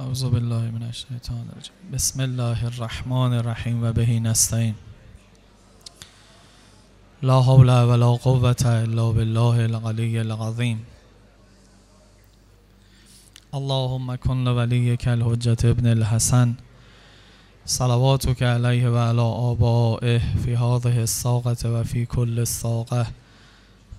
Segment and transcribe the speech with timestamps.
[0.00, 4.74] اعوذ بالله من الشیطان الرجیم بسم الله الرحمن الرحیم و بهی نستعین.
[7.22, 10.78] لا حول ولا قوة الا بالله العلی العظیم.
[13.52, 16.56] اللهم کن لولیک الحجة ابن الحسن.
[17.64, 23.06] صلواتك علیه و علی آبائه فی هذه الساقة و فی کل الساقه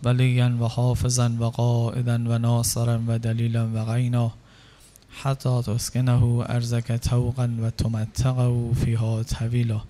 [0.04, 4.41] ولیا و حافظا و قائدا و ناصرا و دلیلا و غینا.
[5.12, 9.82] حتی تسکنه ارزک توقا و تمتقه فیها طویلا.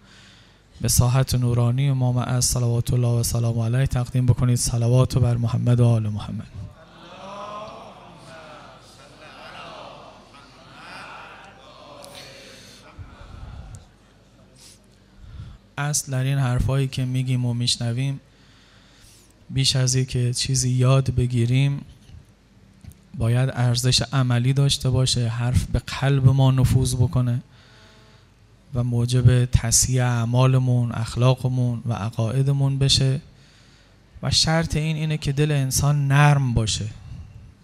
[0.82, 3.88] به ساحت نورانی امام از صلوات الله و سلام علیه.
[3.88, 4.56] تقدیم بکنید.
[4.56, 6.48] صلوات بر محمد و آل محمد.
[15.78, 18.20] اصل در این حرفایی که میگیم و میشنویم
[19.50, 21.82] بیش از که چیزی یاد بگیریم
[23.22, 27.42] باید ارزش عملی داشته باشه حرف به قلب ما نفوذ بکنه
[28.74, 33.22] و موجب تصحیح اعمالمون اخلاقمون و عقایدمون بشه.
[34.24, 36.86] و شرط این اینه که دل انسان نرم باشه.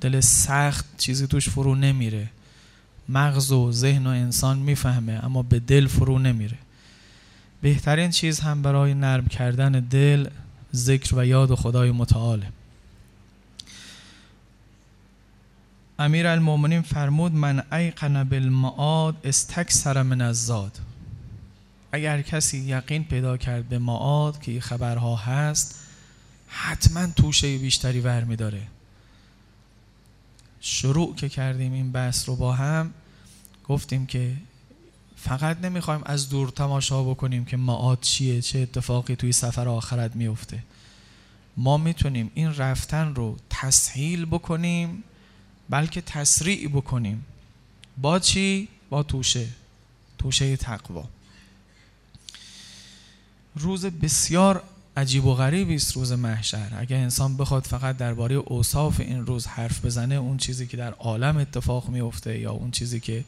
[0.01, 2.29] دل سخت چیزی توش فرو نمیره.
[3.09, 6.57] مغز و ذهن و انسان می‌فهمه اما به دل فرو نمیره.
[7.61, 10.27] بهترین چیز هم برای نرم کردن دل
[10.75, 12.47] ذکر و یاد خدای متعاله.
[15.99, 20.79] امیر المومنین فرمود من ایقن بالمعاد استکثر من الزاد.
[21.91, 25.79] اگر کسی یقین پیدا کرد به معاد که این خبرها هست
[26.47, 28.61] حتما توشه بیشتری ور داره
[30.61, 32.93] شروع که کردیم این بحث رو با هم
[33.67, 34.33] گفتیم که
[35.15, 40.63] فقط نمی‌خوایم از دور تماشا بکنیم که معاد چیه چه اتفاقی توی سفر آخرت میفته
[41.57, 45.03] ما می‌تونیم این رفتن رو تسهیل بکنیم
[45.69, 47.25] بلکه تسریع بکنیم.
[47.97, 49.47] با چی؟ با توشه.
[50.17, 51.05] توشه تقوا.
[53.55, 54.63] روز بسیار
[54.97, 56.71] عجیب و غریبی است روز محشر.
[56.77, 61.37] اگر انسان بخواد فقط درباره اوصاف این روز حرف بزنه اون چیزی که در عالم
[61.37, 63.25] اتفاق میفته یا اون چیزی که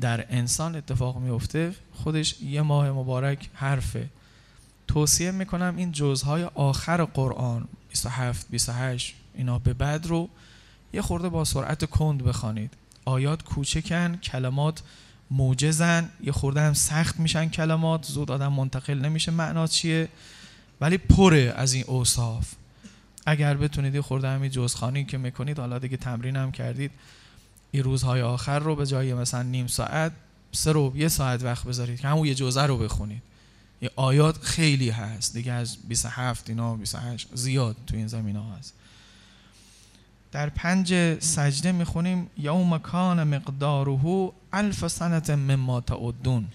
[0.00, 4.08] در انسان اتفاق میفته خودش یه ماه مبارک حرفه.
[4.88, 10.28] توصیه می‌کنم این جزهای آخر قرآن 27 28 اینا به بعد رو
[10.94, 12.70] یه خورده با سرعت کند بخوانید.
[13.04, 14.82] آیات کوچکن کلمات
[15.30, 20.08] موجزن یه خورده هم سخت میشن کلمات زود آدم منتقل نمیشه معنا چیه؟
[20.80, 22.52] ولی پره از این اوصاف.
[23.26, 26.90] اگر بتونید یه خورده همین جزخانی که می‌کنید حالا دیگه تمرین هم کردید.
[27.70, 30.12] این روزهای آخر رو به جای مثلا نیم ساعت
[30.52, 33.22] سه رو یه ساعت وقت بذارید که همون یه جزء رو بخونید.
[33.82, 35.32] یه آیات خیلی هست.
[35.32, 38.74] دیگه از 27 اینا 28 زیاد تو این زمین ها هست.
[40.34, 46.48] در پنج سجده می‌خونیم یوم کان مقداره الف سنت مما تعدون.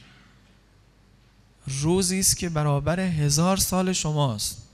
[1.68, 4.68] روزی است که برابر هزار سال شماست.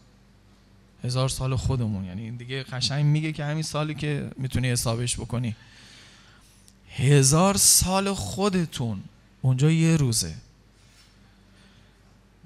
[1.04, 5.56] هزار سال خودمون یعنی دیگه قشنگ میگه که همین سالی که می‌تونی حسابش بکنی.
[6.96, 9.04] هزار سال خودتون
[9.42, 10.36] اونجا یه روزه.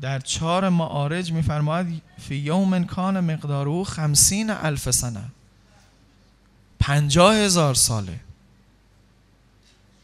[0.02, 5.24] در چهار معارج میفرماید فی یوم کان مقداره خمسین الف سنه
[6.80, 8.20] پنجاه هزار ساله.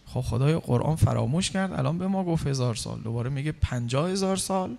[0.05, 3.01] خب خدای قرآن فراموش کرد الان به ما گفت هزار سال.
[3.01, 4.75] دوباره میگه پنجاه هزار سال.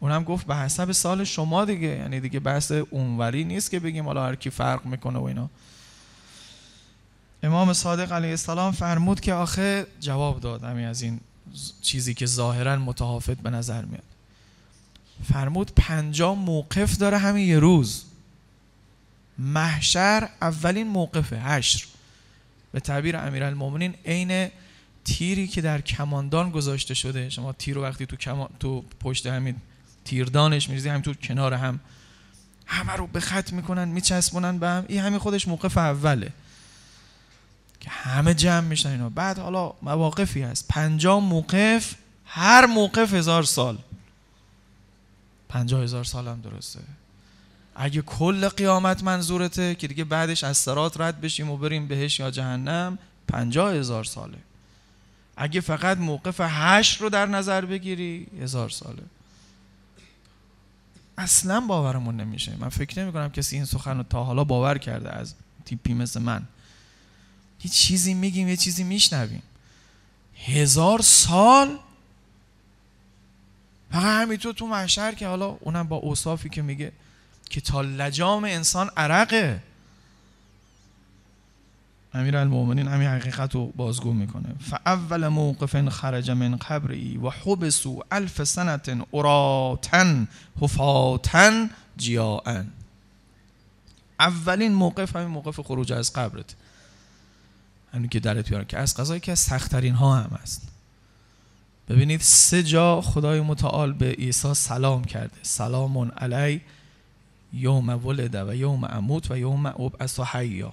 [0.00, 4.26] اونم گفت به حسب سال شما دیگه یعنی دیگه بحث اونوری نیست که بگیم حالا
[4.26, 5.50] هر کی فرق می‌کنه و اینا.
[7.42, 11.20] امام صادق علیه السلام فرمود که آخه جواب داد همین از این
[11.82, 14.02] چیزی که ظاهرا متحافظ به نظر میاد.
[15.32, 18.04] فرمود پنجاه موقف داره همین یه روز.
[19.38, 21.86] محشر اولین موقف حشر.
[22.72, 24.50] به تعبیر امیرالمومنین عین
[25.04, 27.30] تیری که در کماندان گذاشته شده.
[27.30, 28.48] شما تیر رو وقتی تو, کمان...
[28.60, 29.56] تو پشت همین
[30.04, 31.80] تیردانش میریزی همین تو کنار هم.
[32.66, 34.84] همه رو به خط می‌کنن میچسبونن به هم.
[34.88, 36.32] این همین خودش موقف اوله.
[37.80, 39.08] که همه جمع میشن اینا.
[39.08, 40.68] بعد حالا مواقفی هست.
[40.68, 41.94] پنجاه موقف
[42.26, 43.78] هر موقف هزار سال.
[45.48, 46.80] پنجاه هزار سال هم درسته.
[47.74, 52.30] اگه کل قیامت منظورته که دیگه بعدش از سرات رد بشیم و بریم بهش یا
[52.30, 52.98] جهنم
[53.28, 54.38] پنجاه هزار ساله.
[55.36, 59.02] اگه فقط موقف هشت رو در نظر بگیری هزار ساله.
[61.18, 62.56] اصلا باورمون نمیشه.
[62.58, 65.34] من فکر نمی کنم کسی این سخن رو تا حالا باور کرده از
[65.64, 66.42] تیپی مثل من.
[67.64, 69.42] یه چیزی میگیم یه چیزی میشنویم.
[70.46, 71.78] هزار سال؟
[73.92, 76.92] فقط همینطور تو محشر که حالا اونم با اوصافی که میگه
[77.50, 79.62] که تا لجام انسان عرقه.
[82.14, 84.54] امیر المؤمنین همین حقیقت رو بازگو می‌کنه.
[84.60, 90.28] فاول موقف خرج من قبری و حبسو الف سنت اراتن
[90.60, 92.66] حفاتن جیاعن
[94.20, 96.54] اولین موقف همین موقف خروج از قبرت.
[97.94, 100.68] همین که درت بیارن که از قضایی که از سختترین ها هم است
[101.88, 105.36] ببینید سه جا خدای متعال به عیسی سلام کرده.
[105.42, 106.60] سلام علی
[107.54, 110.72] یوم ولد و یوم اموت و یوم ابعث حیا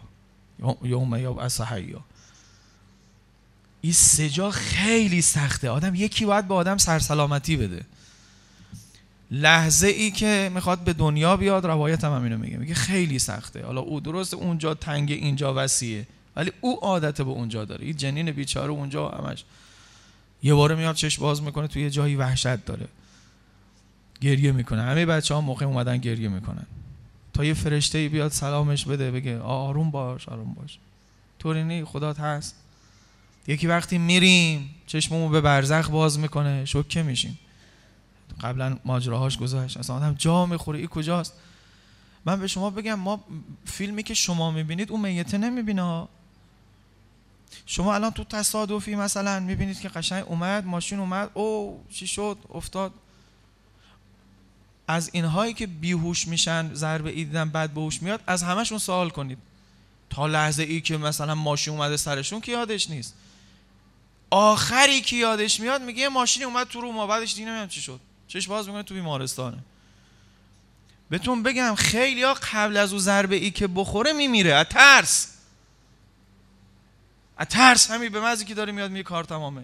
[0.83, 2.01] یوم ابعث حیا
[3.81, 5.69] این سه جا خیلی سخته.
[5.69, 7.85] آدم یکی باید به آدم سرسلامتی بده.
[9.31, 12.57] لحظه ای که می‌خواد به دنیا بیاد روایت هم همینو میگه.
[12.57, 13.65] میگه خیلی سخته.
[13.65, 16.07] حالا او درست اونجا تنگ اینجا وسیعه.
[16.35, 17.85] ولی او عادت به اونجا داره.
[17.85, 19.43] این جنین بیچاره اونجا همش
[20.43, 22.87] یه باره میاد چشم باز می‌کنه توی یه جایی وحشت داره.
[24.21, 24.81] گریه می‌کنه.
[24.81, 26.65] همه بچه ها موقع اومدن گریه می‌کنن.
[27.33, 30.77] تا یه فرشته ای بیاد سلامش بده بگه آروم باش آروم باش.
[31.39, 32.55] طوری نی خدات هست.
[33.47, 37.39] یکی وقتی میریم چشممو به برزخ باز می‌کنه شوکه میشیم.
[38.41, 40.79] قبلا ماجراهاش گذاشت اصلا آدم جا می‌خوره.
[40.79, 41.33] این کجاست؟
[42.25, 43.23] من به شما بگم ما
[43.65, 46.07] فیلمی که شما می‌بینید اون میته نمی‌بینه.
[47.65, 52.91] شما الان تو تصادفی مثلا می‌بینید که قشنگ اومد ماشین اومد او چی شد؟ افتاد.
[54.91, 59.37] از اینهایی که بیهوش میشن ضربه ای دیدن بعد بهوش میاد از همشون سوال کنید.
[60.09, 63.15] تا لحظه ای که مثلا ماشین اومده سرشون که یادش نیست.
[64.29, 67.99] آخری که یادش میاد میگه ماشینی اومد تو رو ما بعدش دیگه چی شد.
[68.27, 69.57] چش باز می‌کنه تو بیمارستانه.
[71.09, 74.53] بهتون بگم خیلی ها قبل از او ضربه ای که بخوره میمیره.
[74.53, 75.27] از ترس.
[77.37, 79.63] از ترس همین به مزی که داره میاد میگه کار تمامه.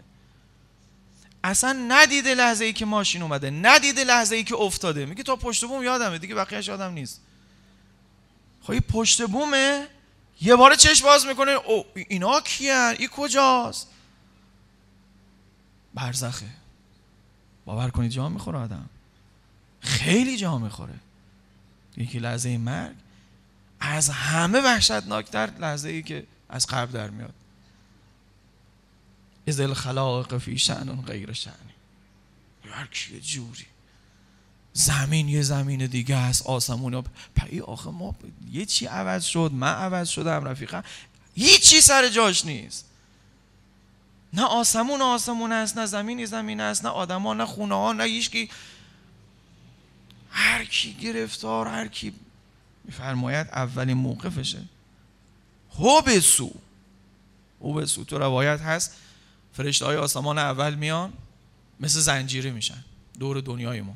[1.44, 5.06] اصلا ندیده لحظه ای که ماشین اومده ندیده لحظه ای که افتاده.
[5.06, 7.22] میگه تا پشت بوم یادمه دیگه بقیهش یادم نیست.
[8.62, 9.88] خب پشت بومه
[10.42, 13.88] یه بار چشم باز می‌کنه او اینا کیان؟ ای کجاست؟
[15.94, 16.46] برزخه.
[17.66, 18.90] باور کنید جا می‌خوره آدم.
[19.82, 20.94] خیلی جا می‌خوره.
[21.98, 22.96] یکی لحظه مرگ
[23.80, 27.34] از همه وحشتناکتر لحظه ای که از قبل در میاد.
[29.48, 31.74] از الخلاق فی شأن غیر شأنی
[32.72, 33.66] هر یه جوری.
[34.74, 37.04] زمین یه زمین دیگه است آسمون
[37.36, 38.16] پی آخه ما
[38.52, 40.84] یه چی عوض شد من عوض شدم رفیقم.
[41.36, 42.86] هیچی سر جاش نیست.
[44.34, 48.50] نه آسمون آسمون است نه زمینی زمین است نه آدما نه خونه ها نه هیچکی
[50.32, 52.14] هر کی گرفتار هر کی
[52.84, 54.62] میفرماید اولین موقفشه.
[55.76, 56.52] هو بسو
[57.62, 58.96] هو بسو تو روایت هست
[59.58, 61.14] فرشته های آسمان اول میان
[61.80, 62.84] مثل زنجیره میشن.
[63.20, 63.96] دور دنیای ما.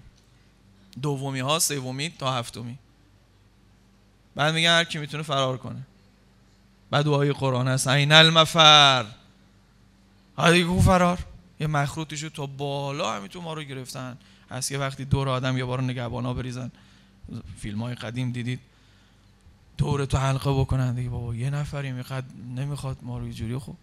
[1.02, 2.78] دومی ها سومی تا هفتمی.
[4.36, 5.81] بعد میگن هر کی می‌تونه فرار کنه.
[6.92, 7.88] بعد دعای قرآن هست.
[7.88, 9.06] این المفر.
[10.52, 11.19] دیگه فرار.
[11.60, 14.18] یه مخروطی شد تا بالا همینطور ما رو گرفتن.
[14.50, 16.72] از یه وقتی دور آدم یه بار نگهبانا بریزن.
[17.57, 18.60] فیلم های قدیم دیدید.
[19.78, 20.96] دور تو حلقه بکنن.
[20.96, 22.25] دیگه بابا یه نفری می‌خواد
[22.56, 23.57] نمی‌خواد ما رو جوری.
[23.57, 23.78] خوب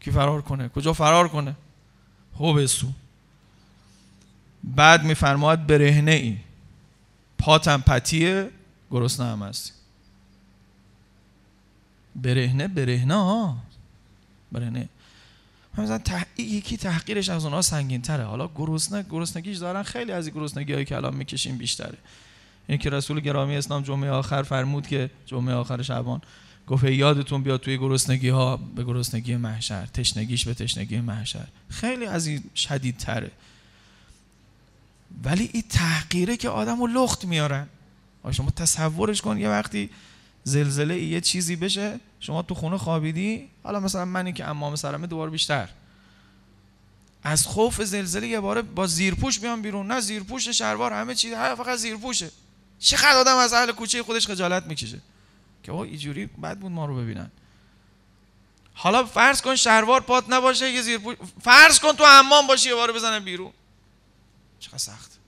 [0.00, 1.54] کی فرار کنه؟ کجا فرار کنه؟
[2.34, 2.86] خوب سو.
[4.64, 6.36] بعد میفرماد برهنه ای.
[7.38, 8.50] پاتم پتیه
[8.90, 9.72] گرسنه هم هستی.
[12.16, 13.56] برهنه برهنه ها.
[14.52, 14.88] برهنه.
[15.78, 16.24] مثلا تح...
[16.38, 20.84] یکی تحقیرش از اونها سنگین تره حالا گرسنه گرسنگیش دارن خیلی از این گرسنگی هایی
[20.84, 21.98] که الان می‌کشیم بیشتره.
[22.66, 26.20] این که رسول گرامی اسلام جمعه آخر فرمود که جمعه آخر شبان
[26.66, 31.46] گفت یادتون بیاد توی گرسنگی ها به گرسنگی محشر تشنگیش به تشنگی محشر.
[31.68, 33.30] خیلی از این شدید تره
[35.24, 37.66] ولی این تحقیره که آدم رو لخت میارن.
[38.30, 39.90] شما تصورش کن یه وقتی
[40.44, 45.30] زلزله یه چیزی بشه شما تو خونه خوابیدی حالا مثلا منی که امام سرمه دوباره
[45.30, 45.68] بیشتر.
[47.22, 49.86] از خوف زلزله یه باره با زیرپوش بیام بیرون.
[49.86, 52.30] نه زیرپوش شلوار همه چیز فقط زیرپوشه.
[52.78, 55.00] چقدر آدم از اهل کوچه خودش خجالت می‌کشه.
[55.64, 57.30] که او اینجوری بد بود ما رو ببینن.
[58.74, 61.00] حالا فرض کن شهروار پات نباشه یه زیر
[61.40, 63.52] فرض کن تو حمام باشی یه بار بزنه بیرون.
[64.60, 65.18] چقدر سخت.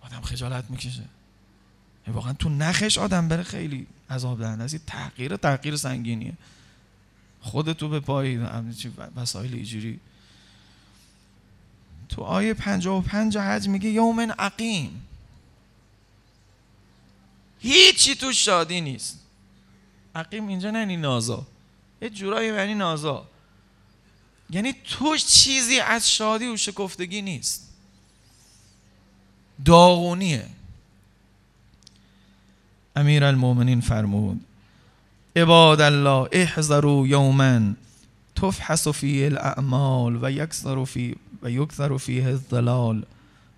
[0.00, 1.04] آدم خجالت می‌کشه.
[2.08, 4.86] واقعا تو نخش آدم بره خیلی عذاب دهنده است.
[4.86, 6.32] تغییر تغییر سنگینیه.
[7.40, 8.36] خودتو به پای
[9.16, 10.00] وسایل اینجوری
[12.08, 15.07] تو آیه 55 حج میگه یومن عقیم.
[17.60, 19.18] هیچی تو شادی نیست.
[20.14, 21.46] عقیم اینجا نه نازا.
[22.02, 23.26] یه جورایی یعنی نازا.
[24.50, 27.68] یعنی توش چیزی از شادی و شکفتگی نیست.
[29.64, 30.46] داغونیه.
[32.96, 34.40] امیر المومنین فرمود
[35.36, 37.60] عباد الله احذروا یوما
[38.36, 43.06] تفحص فیه الاعمال و یکثر فی و یکثر فیه الظلال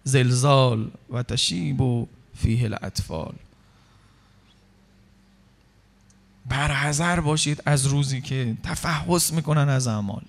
[0.04, 3.34] زلزال و تشیب فیه الاطفال
[6.50, 10.22] برحذر باشید از روزی که تفحص می‌کنن از اعمال.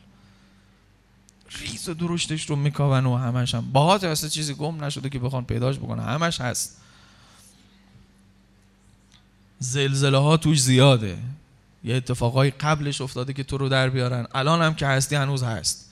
[1.59, 3.71] ریز و درشتش رو میکاون و همش هم.
[3.71, 6.03] باهات اصلا چیزی گم نشده که بخوان پیداش بکنن.
[6.03, 6.77] همش هست.
[9.59, 11.17] زلزله ها توش زیاده.
[11.83, 14.27] یه اتفاقای قبلش افتاده که تو رو در بیارن.
[14.35, 15.89] الان هم که هستی هنوز هست.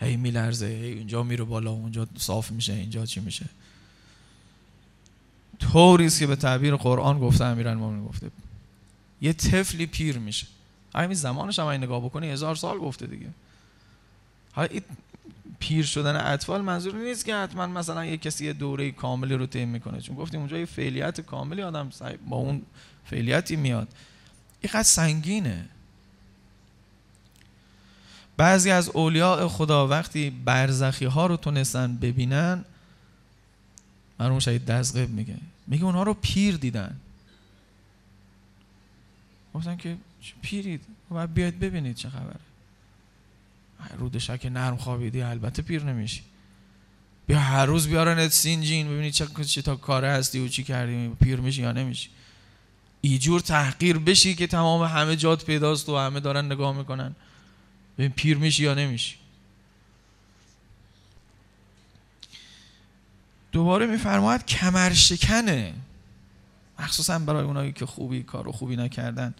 [0.00, 0.66] هی میلرزه.
[0.66, 1.70] هی اینجا میره بالا.
[1.70, 2.72] اونجا صاف میشه.
[2.72, 3.46] اینجا چی میشه.
[5.58, 8.30] طوریست که به تعبیر قرآن گفته امیرالمومنین گفته.
[9.20, 10.46] یه طفلی پیر میشه.
[10.94, 13.28] همین زمانش هم این نگاه بکنی هزار سال گفته دیگه.
[14.52, 14.68] حالا
[15.58, 19.64] پیر شدن اطفال منظور نیست که حتما مثلا یه کسی یه دوره کاملی رو طی
[19.64, 20.00] می‌کنه.
[20.00, 21.90] چون گفتیم اونجا یه فعلیت کاملی آدم
[22.28, 22.62] با اون
[23.04, 23.88] فعلیتی میاد.
[24.60, 25.68] اینقدر سنگینه.
[28.36, 32.64] بعضی از اولیاء خدا وقتی برزخی ها رو تونستن ببینن
[34.20, 35.36] مرحوم شهید دزغب میگه.
[35.66, 36.96] میگه اونها رو پیر دیدن.
[39.58, 39.96] گفتن که
[40.42, 42.40] پیرید؟ باید بیاید ببینید چه خبره.
[43.98, 46.22] رود شک نرم خوابیدی البته پیر نمیشی.
[47.26, 51.40] بیا هر روز بیارن سینجین ببینید چه چه تا کاره هستی و چی کردی پیر
[51.40, 52.08] میشی یا نمیشی.
[53.00, 57.14] ایجور تحقیر بشی که تمام همه جات پیداست و همه دارن نگاه می‌کنن.
[57.98, 59.16] ببین پیر میشی یا نمیشی.
[63.52, 65.74] دوباره میفرماید کمر شکنه
[66.78, 69.34] مخصوصا برای اونایی که خوبی کار و خوبی نکردن.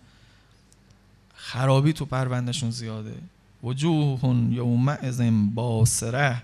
[1.48, 3.14] خرابی تو پروندهشون زیاده.
[3.62, 5.20] وجوه یومئذ
[5.54, 6.42] باسره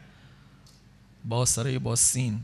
[1.25, 2.41] باسره با سین.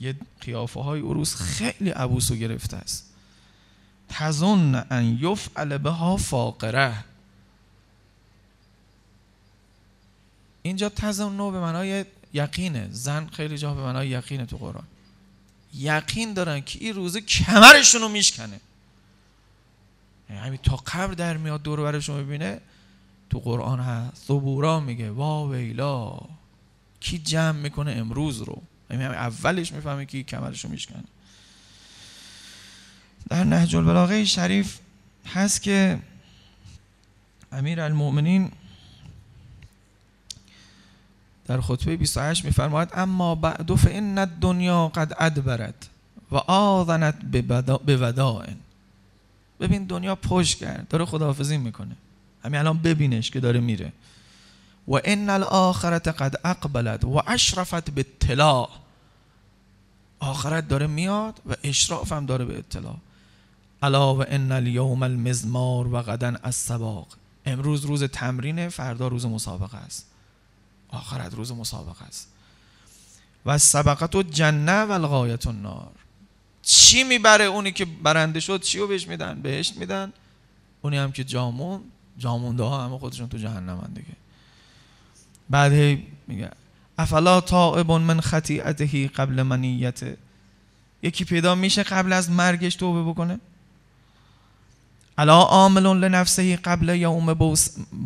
[0.00, 3.06] یه قیافه های روز خیلی عبوس و گرفته است.
[4.08, 7.04] تظن ان یفعل بها فاقره.
[10.62, 12.88] اینجا تظن به معنای یقینه.
[12.90, 14.86] زن خیلی جا به معنای یقینه تو قرآن.
[15.74, 18.60] یقین دارن که این روزه کمرشون رو میشکنه.
[20.38, 22.60] همین تا قبر در میاد دور برشون ببینه
[23.30, 24.26] تو قرآن هست.
[24.26, 26.20] ثبورا میگه وا ویلا
[27.00, 31.04] کی جمع می‌کنه امروز رو؟ یعنی اولش می‌فهمه که کمرشو میشکنه.
[33.28, 34.78] در نهج البلاغه شریف
[35.26, 35.98] هست که
[37.52, 38.52] امیر المؤمنین
[41.46, 45.88] در خطبه 28 میفرماید اما بعد فان الدنیا قد ادبرت
[46.30, 47.14] و آذنت
[47.84, 48.56] به ودائن
[49.60, 51.96] ببین دنیا پشت کرد داره خداحافظی می‌کنه.
[52.44, 53.92] همین الان ببینش که داره میره.
[54.88, 58.70] و ان الاخرت قد اقبلت و اشرفت به اطلاع
[60.20, 62.96] آخرت داره میاد و اشراف هم داره به اطلاع.
[63.82, 67.06] الا و ان الیوم المزمار و غدا السباق.
[67.46, 70.06] امروز روز تمرینه فردا روز مسابقه است.
[70.88, 72.28] آخرت روز مسابقه است.
[73.46, 75.92] و سبقت و جنه و الغایت النار.
[76.70, 80.12] چی می‌بره اونی که برنده شد؟ چی رو بهش میدن؟ بهشت میدن.
[80.82, 81.80] اونی هم که جامون
[82.18, 84.16] جامونده ها همه خودشون تو جهنم دیگه.
[85.50, 86.50] بعد هی میگه
[86.98, 90.16] افلا تائب من خطیعته قبل منیته.
[91.02, 93.40] یکی پیدا میشه قبل از مرگش توبه بکنه.
[95.18, 97.34] الا عامل لنفسه قبل یوم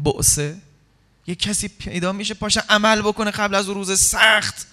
[0.04, 0.56] بؤسه.
[1.26, 4.66] یه کسی پیدا میشه پاشه عمل بکنه قبل از روز سخت.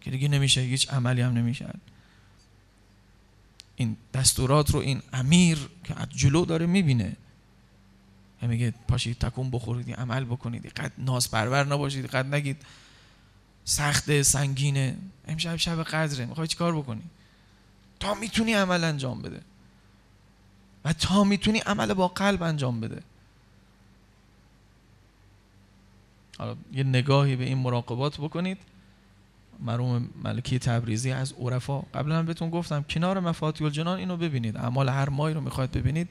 [0.00, 1.74] که دیگه نمیشه هیچ عملی هم نمیشه.
[3.76, 7.16] این دستورات رو این امیر که از جلو داره می‌بینه.
[8.42, 12.62] میگه پاشید تکون بخورید عمل بکنید قد ناز پرور نباشید قد نگید.
[13.64, 14.96] سخت سنگینه.
[15.28, 17.02] امشب شب قدره می‌خوای کار بکنی؟
[18.00, 19.40] تا می‌تونی عمل انجام بده.
[20.84, 23.02] و تا می‌تونی عمل با قلب انجام بده.
[26.38, 28.58] حالا یه نگاهی به این مراقبات بکنید.
[29.60, 31.80] مرحوم ملکی تبریزی از عرفا.
[31.80, 34.56] قبلا بهتون گفتم کنار مفاتیح الجنان اینو ببینید.
[34.56, 36.08] اعمال هر ماهی رو می‌خواید ببینید.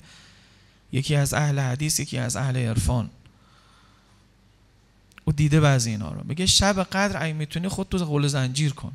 [0.91, 3.09] یکی از اهل حدیث یکی از اهل عرفان.
[5.25, 6.21] او دیده بعضی اینا رو.
[6.23, 8.91] میگه شب قدر اگه می‌تونی خود تو قول زنجیر کن.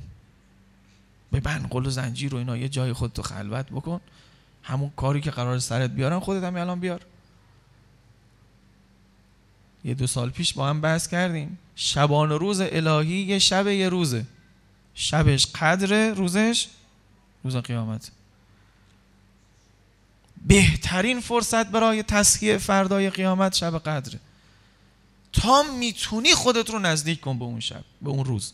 [1.32, 4.00] ببند قول زنجیر رو اینا یه جای خود تو خلوت بکن.
[4.62, 7.00] همون کاری که قرار سرت بیارن خودت هم الان بیار.
[9.84, 11.58] یه دو سال پیش با هم بحث کردیم.
[11.76, 14.26] شبان روز الهی یه شب یه روزه.
[14.94, 16.68] شبش قدر روزش
[17.44, 18.10] روز قیامت.
[20.46, 24.20] بهترین فرصت برای تسکیه فردای قیامت شب قدره.
[25.32, 28.52] تا می‌تونی خودت رو نزدیک کن به اون شب به اون روز.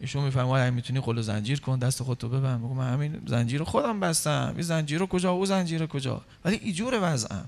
[0.00, 2.58] ایشون میفرماید اگه می‌تونی قل زنجیر کن دست خودتو ببند.
[2.58, 4.52] بگو من همین زنجیر خودم بستم.
[4.52, 7.44] این زنجیر رو کجا؟ او زنجیر کجا؟ ولی ایجور وضعم.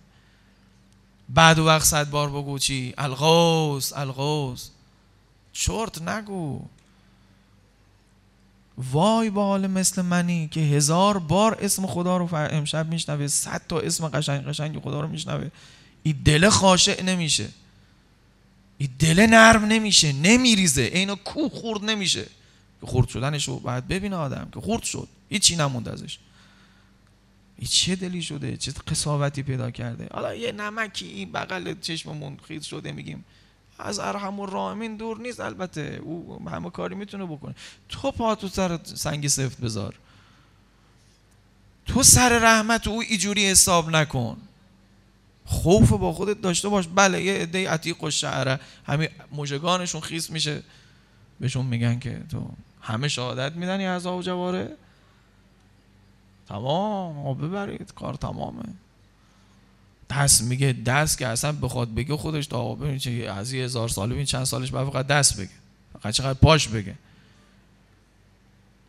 [1.29, 4.71] بعد وقت صد بار بگو چی؟ الغوس الغوس
[5.53, 6.65] چرت نگو.
[8.78, 13.80] وای با حال مثل منی که هزار بار اسم خدا رو امشب میشنوه صد تا
[13.80, 15.50] اسم قشنگ قشنگ خدا رو میشنوه.
[16.02, 17.49] این دل خاشع نمیشه.
[18.78, 20.82] این دل نرم نمیشه نمیریزه.
[20.82, 22.25] اینو کو خورد نمیشه.
[22.80, 25.08] که خورد شدنش رو باید ببینه آدم که خورد شد.
[25.28, 26.18] هیچی نموند ازش.
[27.58, 30.08] این چه دلی شده چه قصاوتی پیدا کرده.
[30.12, 33.25] حالا یه نمکی این بغل چشممون خیز شده میگیم
[33.78, 35.40] از ارحم و رامین دور نیست.
[35.40, 37.54] البته او همه کاری می‌تونه بکنه.
[37.88, 39.94] تو پا تو سر سنگ سفت بذار.
[41.87, 44.37] تو سر رحمت او ایجوری حساب نکن.
[45.44, 46.88] خوف با خودت داشته باش.
[46.94, 48.61] بله یه عده عتیق و شعره.
[48.87, 50.62] همین مژگانشون خیس میشه.
[51.40, 54.76] بهشون میگن که تو همه شهادت میدن از و جواره
[56.49, 57.38] تمام.
[57.38, 57.94] ببرید.
[57.94, 58.62] کار تمامه.
[60.11, 64.25] دست میگه دست که اصلا بخواد بگه خودش تا ببین چه از هزار ساله ببین
[64.25, 65.50] چند سالش بعد فقط دست بگه.
[65.93, 66.95] فقط چقدر پاش بگه.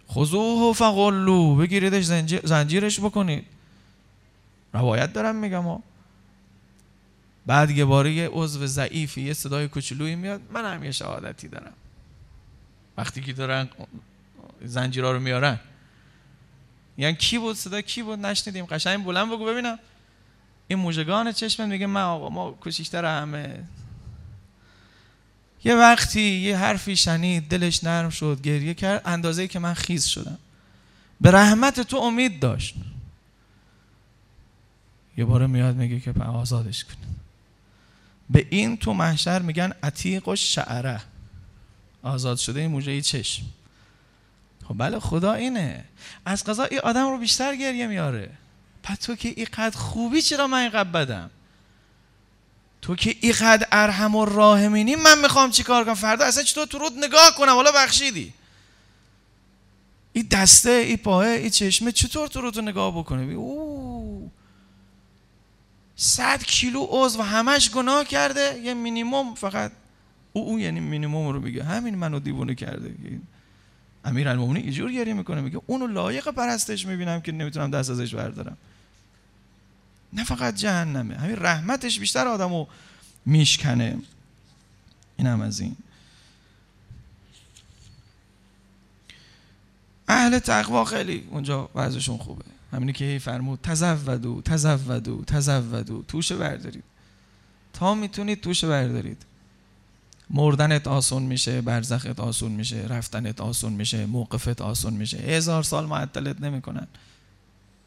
[0.10, 2.04] خضوه فقلو بگیریدش
[2.44, 3.46] زنجیرش بکنید.
[4.74, 5.84] روایت دارم میگم ها.
[7.46, 10.42] بعد یه باره یه عضو ضعیفی یه صدای کوچولویی میاد.
[10.52, 11.74] من هم یه شهادتی دارم.
[12.98, 13.70] وقتی که دارن
[14.62, 15.60] زنجیرا رو میارن.
[16.98, 18.66] یعنی کی بود؟ صدا کی بود؟ نشنیدیم.
[18.66, 19.80] قشنگ بلند بگو ببینم.
[20.70, 23.64] این موجگان چشم میگه من آقا ما کوچیکتر همه.
[25.64, 30.38] یه وقتی یه حرفی شنید دلش نرم شد گریه کرد اندازه که من خیز شدم.
[31.22, 32.76] به رحمت تو امید داشت.
[35.18, 36.94] یه باره میاد میگه که آزادش کن.
[38.30, 41.02] به این تو محشر میگن عتیق و شعره.
[42.04, 43.44] آزاد شده این موجه چشم.
[44.68, 45.84] خب بله خدا اینه.
[46.26, 48.30] از قضا این آدم رو بیشتر گریه میاره.
[48.84, 51.30] پس تو که اینقدر خوبی چرا من اینقدر بدم؟
[52.82, 56.78] تو که اینقدر ارحم و راهمینی من می‌خوام چی کار کنم؟ فردا اصلا چطور تو
[56.78, 58.34] رود نگاه کنم؟ حالا بخشیدی.
[60.14, 64.32] این دسته این پاه این چشمه چطور تو رو تو نگاه بکنه؟ او
[65.96, 68.60] صد کیلو عضو همش گناه کرده.
[68.64, 69.72] یه مینیموم فقط
[70.34, 71.64] او او یعنی مینیموم رو میگه.
[71.64, 72.96] همین منو دیوونه کرده.
[74.10, 78.58] امیر المومنی اینجور گریه می‌کنه میگه اونو لایق پرستش می‌بینم که نمی‌تونم دست ازش بردارم.
[80.14, 82.66] نه فقط جهنمه همین رحمتش بیشتر آدمو
[83.26, 83.98] میشکنه.
[85.18, 85.76] این هم از این.
[90.08, 92.46] اهل تقوا خیلی اونجا وضعشون خوبه.
[92.74, 96.84] همینی که فرمود تزودو تزودو تزودو توشه بردارید.
[97.74, 99.26] تا می‌تونید توشه بردارید.
[100.30, 105.18] مردنت آسون میشه برزخت آسون میشه رفتنت آسون میشه موقفت آسون میشه.
[105.18, 106.88] هزار سال معطلت نمی‌کنن.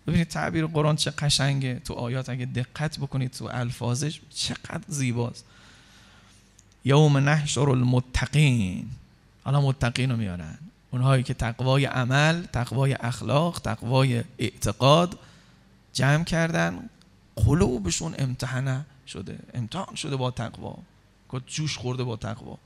[0.07, 1.81] ببینید تعبیر قرآن چه قشنگه.
[1.85, 5.45] تو آیات اگه دقت بکنید تو الفاظش چقدر زیباست.
[6.85, 8.91] یوم نحشر المتقین.
[9.45, 10.59] حالا متقین رو میارن.
[10.91, 15.19] اونهایی که تقوای عمل تقوای اخلاق تقوای اعتقاد
[15.93, 16.89] جمع کردن
[17.37, 19.39] قلوبشون امتحانه شده.
[19.55, 20.79] امتحان شده با تقوا.
[21.41, 22.59] جوش خورده با تقوا.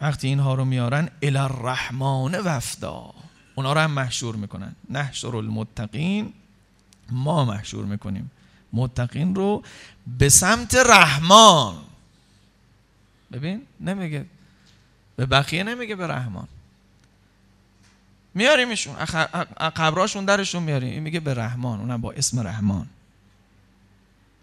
[0.00, 3.14] وقتی اینها رو میارن الرحمن وفدا.
[3.54, 4.74] اونا رو هم محشور می‌کنن.
[4.90, 6.32] نحشر المتقین
[7.10, 8.30] ما محشور می‌کنیم.
[8.72, 9.62] متقین رو
[10.18, 11.76] به سمت رحمان.
[13.32, 14.26] ببین نمیگه.
[15.16, 16.48] به بقیه نمیگه به رحمان.
[18.34, 18.94] میاریمشون
[19.76, 20.90] قبراشون درشون میاریم.
[20.90, 21.80] این میگه به رحمان.
[21.80, 22.88] اونم با اسم رحمان.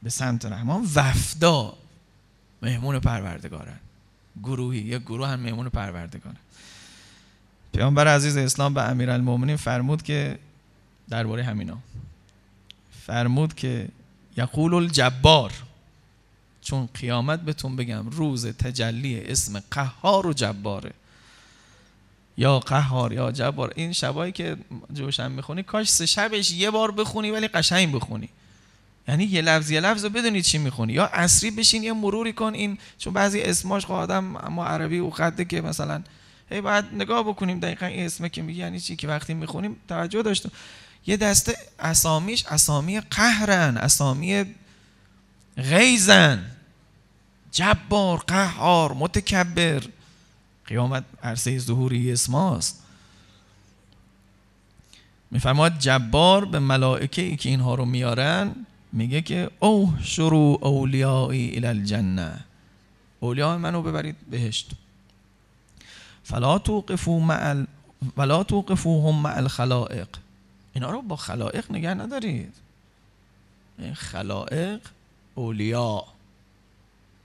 [0.03, 0.87] به سمت رحمان.
[0.95, 1.73] وفدا.
[2.61, 3.79] مهمون پروردگارن.
[4.43, 6.37] گروهی یک گروه هم مهمون پروردگارن.
[7.73, 10.39] پیامبر عزیز اسلام به امیرالمومنین فرمود که
[11.09, 11.77] درباره همینا.
[13.05, 13.87] فرمود که
[14.37, 15.51] یقول الجبار
[16.61, 20.91] چون قیامت بهتون بگم روز تجلی اسم قهار و جباره.
[22.37, 23.73] یا قهار یا جبار.
[23.75, 24.57] این شبایی که
[24.93, 28.29] جوشن می‌خونی کاش سه شبش یه بار بخونی ولی قشنگ بخونی.
[29.07, 30.93] یعنی یه لفظ یه لفظ بدونی چی می‌خونی.
[30.93, 35.09] یا اصری بشین یه مروری کن این چون بعضی اسماش خب آدم اما عربی او
[35.09, 36.03] قده که مثلا
[36.49, 40.21] هی باید نگاه بکنیم دقیقا این اسم که میگه یعنی چی که وقتی می‌خونیم توجه
[40.21, 40.51] داشتم.
[41.07, 44.45] یه دسته اسامیش اسامی قهرن اسامی
[45.57, 46.51] غیزن.
[47.51, 49.83] جبار قهار متکبر.
[50.65, 52.83] قیامت عرصه ظهوری اسماست.
[55.31, 61.67] میفرماد جبار به ملائکه ای که اینها رو میارن میگه که او شروع اولیایی الى
[61.67, 62.39] الجنه
[63.19, 64.71] اولیاء منو ببرید بهشت.
[66.23, 67.65] فلا توقفو مع
[68.17, 70.07] ولا توقفوهم مع الخلائق.
[70.73, 72.53] اینا رو با خلائق نگه ندارید.
[73.79, 74.79] این خلائق
[75.35, 76.03] اولیاء.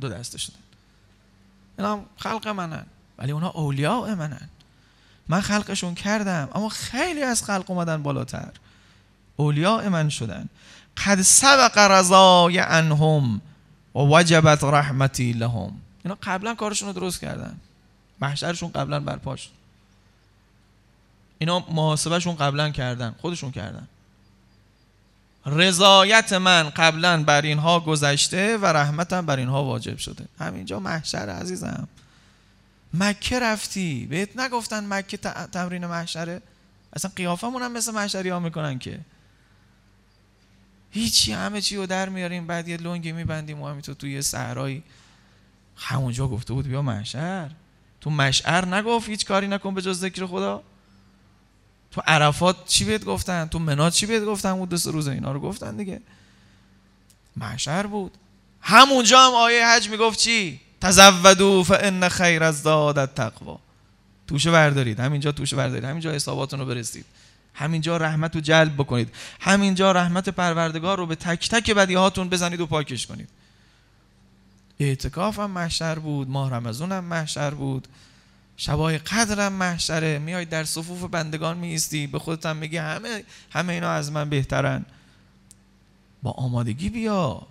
[0.01, 0.57] دو دسته شدن
[1.79, 2.87] اینا خلق منن
[3.19, 4.49] ولی اونا اولیاء منن.
[5.29, 8.53] من خلقشون کردم اما خیلی از خلق اومدن بالاتر.
[9.37, 10.49] اولیاء من شدن.
[10.97, 13.41] قد سبق رضای عنهم
[13.95, 15.73] و وجبت رحمتی لهم.
[16.05, 17.57] اینا قبلا کارشون رو درست کردن.
[18.21, 19.51] محشرشون قبلا برپا شد.
[21.39, 23.89] اینا محاسبهشون قبلا کردن خودشون کردن.
[25.47, 30.25] رضایت من قبلا بر اینها گذشته و رحمتم بر اینها واجب شده.
[30.39, 31.89] همینجا محشر عزیزم.
[32.95, 35.17] مکه رفتی؟ بهت نگفتن مکه
[35.53, 36.43] تمرین محشره؟
[36.93, 39.01] اصلا قیافمون هم مثل محشری ها می‌کنن که.
[40.91, 44.83] هیچی همه چی رو در میاریم بعد یه لنگی میبندیم و همینطور توی یه صحرایی.
[45.77, 47.51] همونجا گفته بود بیا محشر.
[48.01, 50.63] تو مشعر نگفت هیچ کاری نکن به جز ذکر خدا.
[51.91, 55.41] تو عرفات چی بهت گفتن؟ تو منات چی بهت گفتن؟ بود دست روز اینا رو
[55.41, 56.01] گفتن دیگه.
[57.37, 58.17] محشر بود.
[58.61, 63.61] همونجا هم آیه حج می‌گفت چی؟ تزودو فان خیر از داد تقوا
[64.27, 65.01] توشه بردارید.
[65.01, 65.85] همینجا توشه بردارید.
[65.85, 67.05] همینجا حساباتون رو برسید.
[67.61, 69.15] همینجا رحمت رو جلب بکنید.
[69.41, 73.29] همینجا رحمت پروردگار رو به تک تک بدیهاتون بزنید و پاکش کنید.
[74.79, 77.89] اعتکاف هم محشر بود ماه رمزون هم محشر بود
[78.57, 80.19] شبای قدر هم محشره.
[80.19, 84.85] میای در صفوف بندگان میستی به خودت هم میگی همه همه اینا از من بهترن.
[86.23, 87.47] با آمادگی بیا.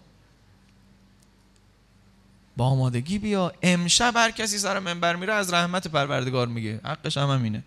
[2.57, 3.53] با آمادگی بیا.
[3.61, 6.79] امشب هر کسی سر منبر میره از رحمت پروردگار میگه.
[6.83, 7.63] حقش هم همینه.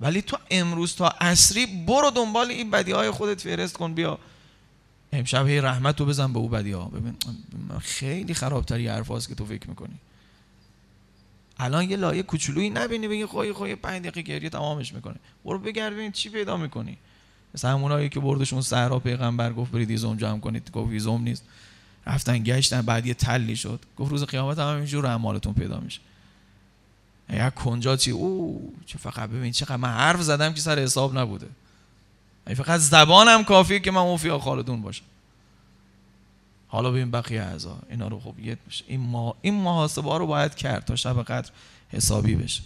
[0.00, 4.18] ولی تو امروز تا عصری برو دنبال این بدی های خودت فهرست کن بیا.
[5.12, 7.16] امشب هی رحمت رو بزن به او بدی ها ببین
[7.80, 9.94] خیلی خرابتری حرف که تو فکر می‌کنی.
[11.58, 15.92] الان یه لایه کوچولویی نبینی بگی خوی خوی 5 دقیقه گریه تمامش می‌کنه برو بگرد
[15.92, 16.98] ببین چی پیدا می‌کنی.
[17.54, 20.70] مثلا همونایی که بردشون صحرا پیغمبر گفت برید ایزوم جمع کنید.
[20.70, 21.44] گفت ایزوم نیست.
[22.06, 23.80] رفتن گشتن بعد یه تلی شد.
[23.96, 26.00] گفت روز قیامت هم اینجور اعمالتون پیدا میشه.
[27.30, 31.46] یا کنجا چی او چه فقط ببین چقدر من حرف زدم که سر حساب نبوده.
[32.56, 35.04] فقط زبانم کافیه که من موفیا خالدون باشم.
[36.68, 40.54] حالا ببین بقیه اعضا اینا رو خب یه این ما این محاسبه ها رو باید
[40.54, 41.50] کرد تا شب قدر
[41.88, 42.62] حسابی بشه.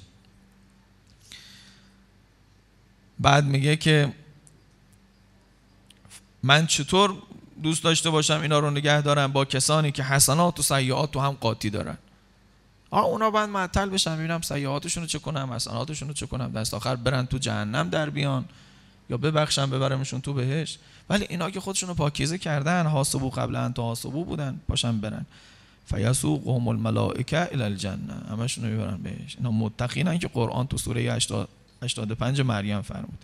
[3.19, 4.13] بعد میگه که
[6.43, 7.23] من چطور
[7.63, 11.33] دوست داشته باشم اینا رو نگه دارم با کسانی که حسنات و سیعات تو هم
[11.33, 11.99] قاطی دارن.
[12.93, 16.53] آه اونا باید معطل بشن ببینم سیعاتشون رو چه کنم حسناتشون رو چه کنم.
[16.53, 18.45] دست آخر برن تو جهنم در بیان.
[19.11, 20.79] یا ببخشن ببرمشون تو بهش
[21.11, 25.27] ولی اینا که خودشون رو پاکیزه کردن حاسبو قبل ان حاسبو بودن پاشن برن.
[25.87, 28.15] فیسوقهم الملائکه الی الجنه.
[28.31, 31.13] همشون رو می‌برن بهش اینا متقینن که قرآن تو سوره
[31.83, 33.19] 85 مریم فرمود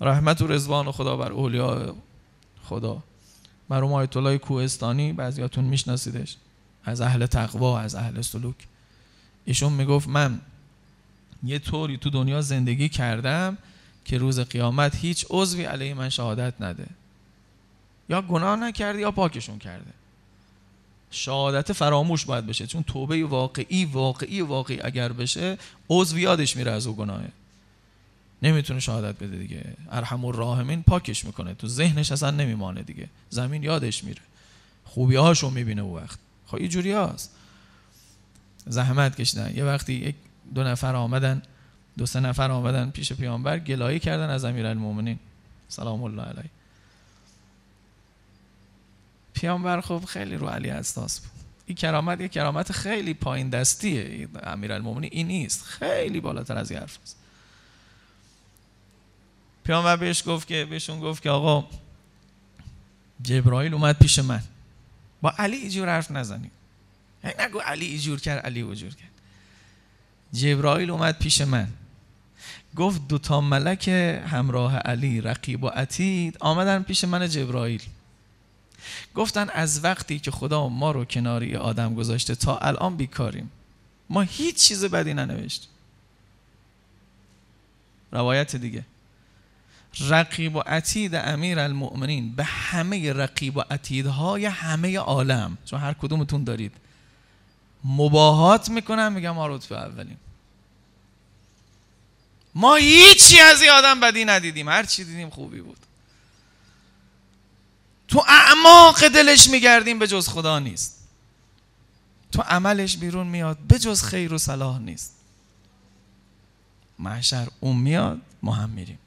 [0.00, 1.92] رحمت و رضوان خدا بر اولیاء
[2.64, 3.02] خدا.
[3.70, 6.36] مرحوم آیت الله کوهستانی بعضیاتون میشناسیدش.
[6.88, 8.56] از اهل تقوا از اهل سلوک.
[9.44, 10.40] ایشون می‌گفت من
[11.44, 13.58] یه طوری تو دنیا زندگی کردم
[14.04, 16.86] که روز قیامت هیچ عضوی علیه من شهادت نده.
[18.08, 19.90] یا گناه نکرده یا پاکشون کرده.
[21.10, 26.86] شهادت فراموش باید بشه چون توبه واقعی واقعی واقعی اگر بشه عضو یادش میره از
[26.86, 27.28] او گناهه.
[28.42, 29.64] نمی‌تونه شهادت بده دیگه.
[29.90, 33.08] ارحم الراحمین پاکش می‌کنه تو ذهنش اصلا نمیمانه دیگه.
[33.30, 34.22] زمین یادش میره.
[34.84, 36.18] خوبی هاشو می‌بینه او وقت.
[36.48, 37.34] خب اینجوری هست
[38.66, 39.56] زحمت کشیدن.
[39.56, 40.14] یه وقتی یک
[40.54, 41.42] دو نفر آمدن
[41.98, 45.18] دو سه نفر آمدن پیش پیامبر گلایه کردن از امیرالمومنین.
[45.68, 46.50] سلام الله علیه.
[49.32, 51.30] پیامبر خب خیلی رو علی اساس بود.
[51.66, 54.28] این کرامت یه کرامت خیلی پایین دستیه.
[54.42, 55.64] امیرالمومنین این نیست.
[55.64, 56.98] خیلی بالاتر از این حرف
[59.64, 61.68] پیامبر بهش گفت که بهشون گفت که آقا
[63.22, 64.42] جبرائیل اومد پیش من.
[65.22, 66.50] با علی ایجور حرف نزنید
[67.38, 69.10] نگو علی ایجور کرد علی وجور کرد.
[70.32, 71.68] جبرائیل اومد پیش من.
[72.76, 73.88] گفت دو تا ملک
[74.26, 77.82] همراه علی رقیب و عتید آمدن پیش من جبرائیل.
[79.14, 83.50] گفتن از وقتی که خدا ما رو کناری آدم گذاشته تا الان بیکاریم.
[84.10, 85.68] ما هیچ چیز بدی ننوشت
[88.12, 88.84] روایت دیگه.
[90.00, 96.44] رقیب و عتید امیر المؤمنین به همه رقیب و عتیدهای همه عالم چون هر کدومتون
[96.44, 96.72] دارید.
[97.84, 100.18] مباهات می‌کنم میگم ما رتبه اولیم.
[102.54, 105.78] ما هیچی از این آدم بدی ندیدیم هر چی دیدیم خوبی بود.
[108.08, 111.08] تو اعماق دلش میگردیم به جز خدا نیست.
[112.32, 115.14] تو عملش بیرون میاد به جز خیر و صلاح نیست.
[116.98, 118.98] محشر اون میاد ما هم میریم.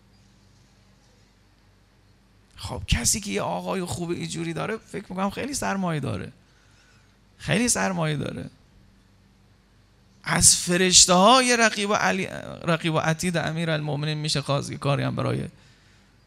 [2.61, 6.31] خب کسی که یه آقای خوب اینجوری داره فکر می‌کنم خیلی سرمایه داره.
[7.37, 8.49] خیلی سرمایه داره.
[10.23, 12.27] از فرشته های رقیب و, علی
[12.63, 15.45] رقیب عتید امیر المومنین میشه خواست کاری هم برای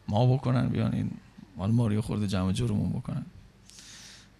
[0.07, 1.11] ما بکنن بیان این
[1.57, 3.25] مال ماریو خورده جمع جورمون بکنن.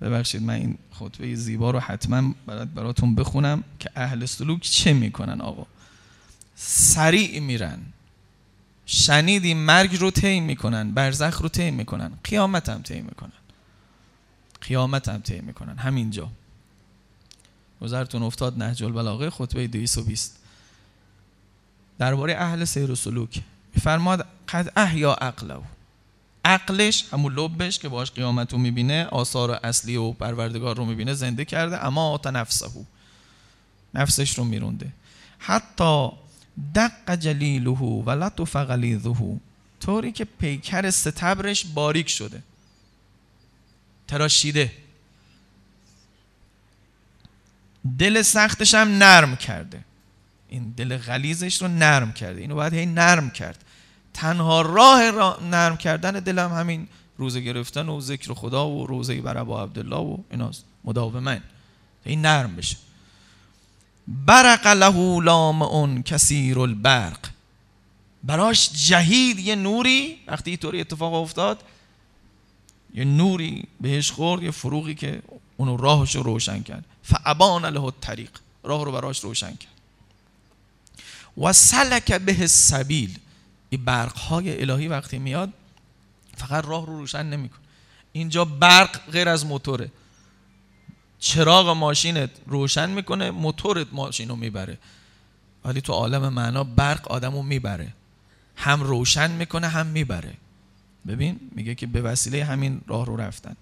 [0.01, 2.33] ببخشید من این خطبه زیبا رو حتما
[2.75, 5.65] براتون بخونم که اهل سلوک چه می‌کنن آقا؟
[6.55, 7.79] سریع میرن.
[8.85, 12.11] شنیدی مرگ رو طی می‌کنن برزخ رو طی می‌کنن.
[12.23, 13.31] قیامت هم طی می‌کنن.
[14.61, 15.77] قیامت هم طی می‌کنن.
[15.77, 16.29] همینجا.
[17.81, 20.39] گذرتون افتاد نهج البلاغه خطبه 220
[21.99, 23.41] درباره اهل سیر و سلوک.
[23.75, 25.57] میفرماد قد احیا عقله
[26.45, 31.45] عقلش همون لبش که باش قیامت رو می‌بینه آثار اصلی و پروردگار رو می‌بینه زنده
[31.45, 31.85] کرده.
[31.85, 32.67] اما آتا نفسه
[33.93, 34.91] نفسش رو میرونده.
[35.39, 36.09] حتی
[36.75, 39.39] دق جلیله و لطف غلیظه
[39.79, 42.43] طوری که پیکر ستبرش باریک شده.
[44.07, 44.71] تراشیده.
[47.99, 49.83] دل سختش هم نرم کرده.
[50.49, 52.41] این دل غلیزش رو نرم کرده.
[52.41, 53.63] اینو باید هی نرم کرد.
[54.13, 56.87] تنها راه را نرم کردن دلم همین
[57.17, 60.65] روزه گرفتن و ذکر خدا و روزه بر ابا عبدالله و ایناست.
[60.83, 61.41] مداومن.
[62.05, 62.77] این نرم بشه.
[64.07, 67.19] برق له لام اون کثیر البرق.
[68.23, 71.63] براش جهید یه نوری وقتی اینطوری اتفاق افتاد
[72.93, 75.21] یه نوری بهش خورد یه فروغی که
[75.57, 76.85] اونو راهش رو روشن کرد.
[77.03, 78.29] فعبان له الطریق.
[78.63, 79.71] راه رو براش روشن کرد.
[81.37, 83.19] و سلک به السبیل.
[83.69, 85.53] این برق های الهی وقتی میاد
[86.37, 87.59] فقط راه رو روشن نمی‌کنه.
[88.11, 89.91] اینجا برق غیر از موتوره.
[91.19, 94.77] چراغ ماشینت روشن می‌کنه موتورت ماشین رو می‌بره.
[95.65, 97.93] ولی تو عالم معنا برق آدم رو می‌بره.
[98.55, 100.33] هم روشن می‌کنه هم می‌بره.
[101.07, 103.55] ببین میگه که به وسیله همین راه رو رفتن.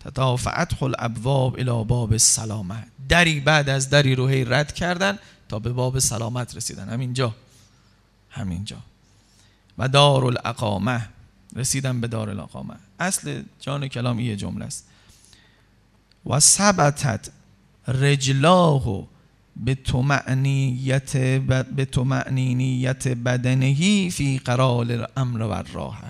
[0.00, 2.86] تتافعت الابواب الى باب السلامه.
[3.08, 5.18] دری بعد از دری رو هی رد کردن
[5.48, 6.88] تا به باب سلامت رسیدن.
[6.88, 7.34] همینجا.
[8.30, 8.76] همینجا.
[9.78, 11.08] و دار الاقامه
[11.56, 14.88] رسیدن به دار الاقامه اصل جان کلام یه جمله است.
[16.26, 17.28] و ثبتت
[17.88, 19.06] رجلاه
[19.56, 21.16] به تمعنیت
[21.76, 26.02] به تمعنینیت بدنهی فی قرار الامر و راه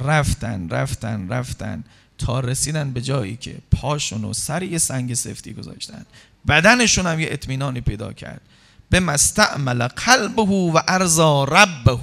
[0.00, 1.84] رفتن رفتن رفتن
[2.18, 6.06] تا رسیدن به جایی که پاشون و سر یه سنگ سفتی گذاشتن.
[6.48, 8.40] بدنشون هم یه اطمینانی پیدا کرد.
[8.90, 11.98] به مستعمل قلبه و ارزا ربه.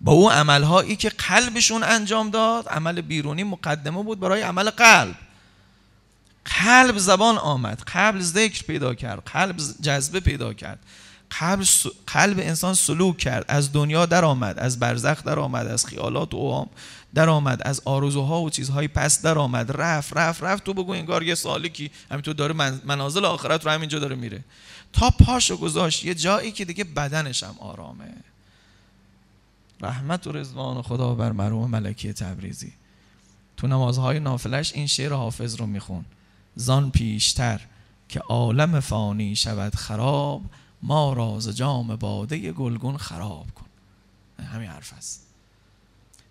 [0.00, 5.14] با او عملهایی که قلبشون انجام داد عمل بیرونی مقدمه بود برای عمل قلب.
[6.48, 7.82] قلب زبان آمد.
[7.86, 9.22] قلب ذکر پیدا کرد.
[9.24, 10.78] قلب جذبه پیدا کرد.
[11.30, 11.64] قلب,
[12.06, 13.44] قلب انسان سلوک کرد.
[13.48, 14.58] از دنیا در آمد.
[14.58, 15.66] از برزخ در آمد.
[15.66, 16.68] از خیالات و اوهام
[17.14, 17.62] در آمد.
[17.64, 19.80] از آرزوها و چیزهای پس در آمد.
[19.80, 20.64] رفت رفت رفت.
[20.64, 21.90] تو بگو انگار یه سالکی.
[22.10, 24.44] همینطور داره منازل آخرت رو همینجا داره میره.
[24.92, 26.04] تا پاشو گذاشت.
[26.04, 28.14] یه جایی که دیگه بدنش هم آرامه.
[29.80, 32.72] رحمت و رضوان خدا بر مرحوم ملکی تبریزی.
[33.56, 36.04] تو نمازهای نافلش این شعر حافظ رو میخون.
[36.56, 37.60] زان پیشتر
[38.08, 40.42] که عالم فانی شود خراب
[40.82, 43.66] ما راز جام باده گلگون خراب کن.
[44.44, 45.26] همین حرف است.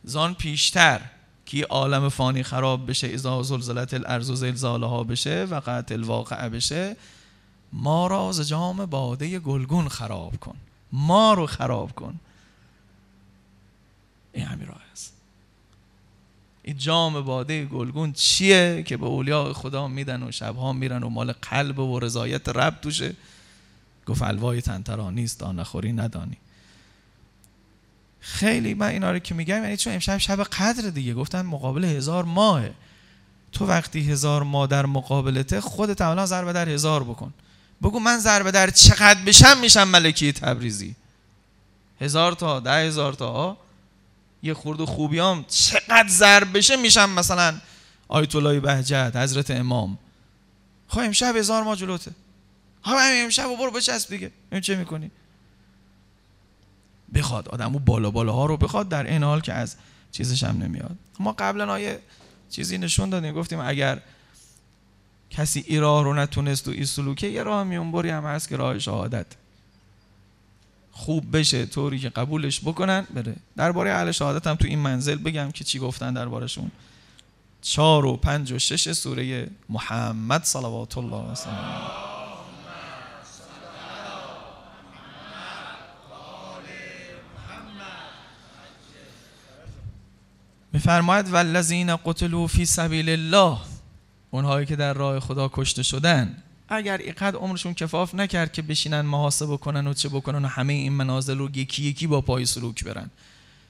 [0.03, 1.01] زان پیشتر
[1.45, 6.95] که عالم فانی خراب بشه ازا زلزلت الارض و زلزاله بشه و قطع الواقع بشه
[7.73, 10.55] ما راز جام باده گلگون خراب کن.
[10.91, 12.19] ما رو خراب کن.
[14.33, 15.16] این همین راه است.
[16.67, 21.31] این جام باده گلگون چیه که به اولیاء خدا میدن و شبها میرن و مال
[21.31, 23.13] قلب و رضایت رب توشه؟
[24.05, 26.37] گفت الوای تنترا نیست نخوری ندانی.
[28.19, 32.23] خیلی من اینا رو که میگم یعنی چون امشب شب قدر دیگه گفتن مقابل هزار
[32.23, 32.73] ماهه.
[33.51, 37.33] تو وقتی هزار ماه در مقابلته خودت اولا ضربه در هزار بکن.
[37.83, 40.95] بگو من ضربه در چقدر بشم میشم ملکی تبریزی.
[42.01, 43.57] هزار تا ده هزار تا
[44.47, 47.55] یه خورده خوبیام چقدر ضرب بشه میشم مثلا
[48.07, 49.97] آیت الله بهجت حضرت امام.
[50.87, 52.11] خب امشب هزار ما جلوته.
[52.81, 54.31] خب امشب برو بچسب دیگه.
[54.51, 55.11] این چه می‌کنی؟
[57.13, 57.49] بخواد.
[57.49, 59.75] آدم و بالا بالا ها رو بخواد در این حال که از
[60.11, 60.95] چیزش هم نمیاد.
[61.19, 61.99] ما قبلا آیه
[62.49, 63.33] چیزی نشون دادیم.
[63.33, 64.01] گفتیم اگر
[65.29, 68.79] کسی ای راه رو نتونست و این سلوکه یه راه میونبری هم هست که راه
[68.79, 69.25] شهادت.
[70.97, 75.51] خوب بشه طوری که قبولش بکنن بره درباره اهل شهادت هم تو این منزل بگم
[75.51, 76.71] که چی گفتن دربارشون
[77.61, 81.55] چار و پنج و شش سوره محمد صلوات الله و سلام.
[90.73, 93.57] میفرماید والذین قتلوا فی سبیل الله.
[94.31, 96.43] اونهایی که در راه خدا کشته شدن.
[96.69, 100.93] اگر اینقدر عمرشون کفاف نکرد که بشینن محاسبه کنن و چه بکنن و همه این
[100.93, 103.09] منازل رو یکی یکی با پای سلوک برن.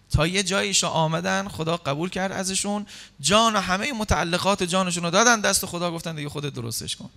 [0.10, 2.86] تا یه جاییش آمدن خدا قبول کرد ازشون.
[3.20, 7.10] جان و همه متعلقات جانشون رو دادن دست خدا گفتن دیگه خودت درستش کن.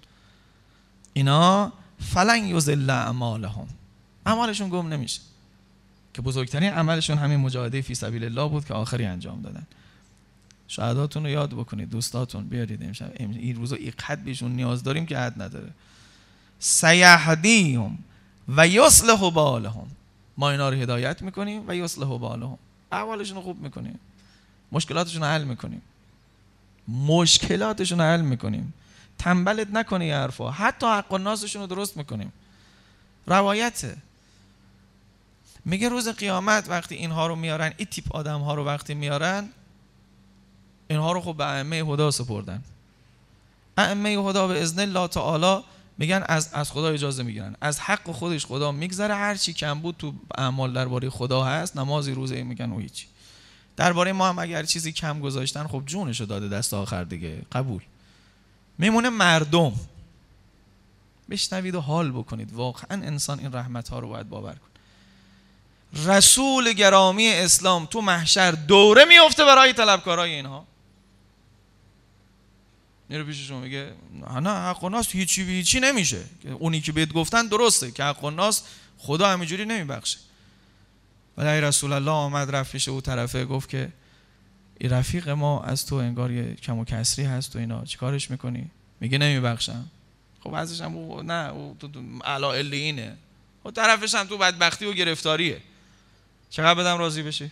[1.13, 1.73] اینا
[2.15, 3.69] فلن یزل اعمالهم.
[4.27, 5.21] اعمالشون گم نمیشه.
[6.15, 9.67] که بزرگترین عملشون همین مجاهده فی سبیل الله بود که آخری انجام دادن.
[10.71, 13.13] شهداتون رو یاد بکنید دوستاتون بیارید امشب.
[13.19, 15.71] این روزا اینقدر بهشون نیاز داریم که حد نداره.
[16.59, 17.99] سیهدیهم
[18.49, 19.87] و یصلح بالهم.
[20.37, 22.59] ما اینا رو هدایت می‌کنیم و یصلح بالهم.
[22.93, 23.99] احوالشون رو خوب می‌کنیم.
[24.73, 25.83] مشکلاتشون رو حل می‌کنیم.
[26.89, 28.75] مشکلاتشون رو حل می‌کنیم.
[29.19, 30.51] تنبلت نکنه یه حرفا.
[30.51, 32.33] حتی حق و نازشون رو درست می‌کنیم.
[33.27, 33.97] روایته
[35.65, 39.49] میگه روز قیامت وقتی اینها رو میارن این تیپ آدم ها رو وقتی میارن
[40.91, 42.63] اینها رو خب به ائمه هدا سپردن.
[43.79, 45.65] ائمه هدا به اذن الله تعالی
[45.99, 47.57] میگن از از خدا اجازه می‌گیرن.
[47.61, 49.15] از حق خودش خدا میگذره.
[49.15, 53.07] هر چی کم بود تو اعمال درباره خدا هست نمازی روزه میگن و هیچی.
[53.77, 57.43] درباره ما هم اگر چیزی کم گذاشتن خب جونشو داده دست آخر دیگه.
[57.53, 57.83] قبول.
[58.79, 59.73] میمونه مردم.
[61.31, 62.53] بشنوید و حال بکنید.
[62.53, 64.71] واقعا انسان این رحمت ها رو باید باور کن
[66.07, 70.70] رسول گرامی اسلام تو محشر دوره میفته برای طلبکارای اینها.
[73.11, 73.93] میره پیش شما میگه
[74.43, 76.25] نه حق و ناس هیچی هیچی نمیشه.
[76.59, 78.63] اونی که بهت گفتن درسته که حق و ناس
[78.99, 80.19] خدا همینجوری نمیبخشه.
[81.37, 83.93] ولی رسول الله آمد رفت پیش او طرفه گفت که
[84.79, 88.71] این رفیق ما از تو انگار یه کم و کسری هست و اینا چیکارش می‌کنی؟
[89.01, 89.91] میگه نمیبخشم.
[90.41, 91.89] خب ازش هم او نه او تو
[92.25, 93.17] علا اینه.
[93.65, 95.61] خب طرفش هم تو بدبختی و گرفتاریه.
[96.51, 97.51] چقدر بدم راضی بشی؟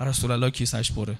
[0.00, 1.18] رسول الله کیسش بره.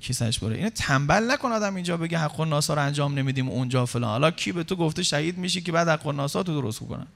[0.00, 0.56] کیسش بره.
[0.56, 4.10] اینو تنبل نکن آدم اینجا بگه حق و ناسا رو انجام نمیدیم اونجا فلان.
[4.10, 7.06] حالا کی به تو گفته شهید میشی که بعد حق و ناسا تو درست کنن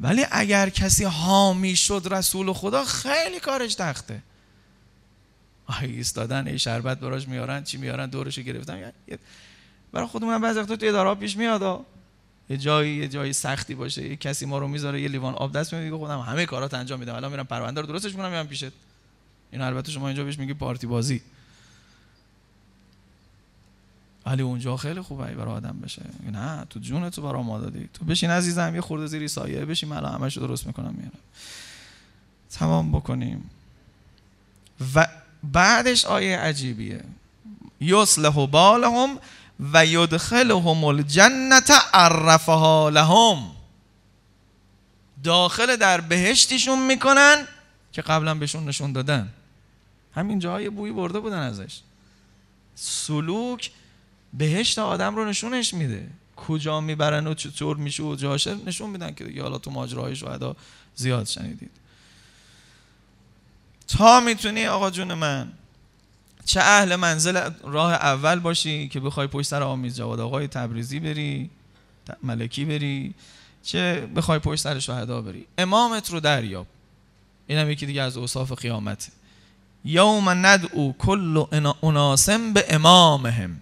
[0.00, 4.22] ولی اگر کسی حامی شد رسول خدا خیلی کارش تخته.
[5.66, 8.92] آهی ایستادن ای شربت براش میارن چی میارن دورش گرفتن.
[9.92, 11.86] برای خودمون بعضی وقتا تو اداره پیش میاد
[12.50, 15.74] یه جایی یه جایی سختی باشه یه کسی ما رو می‌ذاره یه لیوان آب دست
[15.74, 17.14] میده خودم همه کارات انجام میدم.
[17.14, 18.72] الان میرم پرونده رو درستش می‌کنم میام پیشت.
[19.52, 21.22] این البته شما اینجا بهش میگی پارتی بازی.
[24.26, 26.02] ولی اونجا خیلی خوبه برای آدم بشه.
[26.32, 27.88] نه تو جون تو برای ما دادی.
[27.94, 31.18] تو بشین عزیزم یه خورده زیری سایه بشین من همش درست می‌کنم میارم
[32.50, 33.50] تمام بکنیم.
[34.94, 35.08] و
[35.42, 37.04] بعدش آیه عجیبیه.
[37.80, 39.18] یصلح بالهم
[39.72, 43.50] و یدخلهم الجنت عرفها لهم
[45.24, 47.46] داخل در بهشتشون می‌کنن
[47.92, 49.28] که قبلا بهشون نشون دادن.
[50.14, 51.80] همین جاهای بوی برده بودن ازش.
[52.74, 53.70] سلوک
[54.34, 56.10] بهشت آدم رو نشونش میده.
[56.36, 60.56] کجا می‌برن و چطور میشه و جاشه نشون میدن که حالا تو ماجراهای شهدا
[60.94, 61.70] زیاد شنیدید.
[63.88, 65.52] تا می‌تونی آقا جون من
[66.44, 71.50] چه اهل منزل راه اول باشی که بخوای پشت سر آمیز جواد آقای تبریزی بری
[72.22, 73.14] ملکی بری
[73.62, 75.46] چه بخوای پشت سر شهدا بری.
[75.58, 76.66] امامت رو دریاب.
[77.46, 79.10] اینم یکی دیگه از اوصاف قیامت
[79.84, 81.44] یوم ندعو کل
[81.82, 83.60] اناسم به امامهم.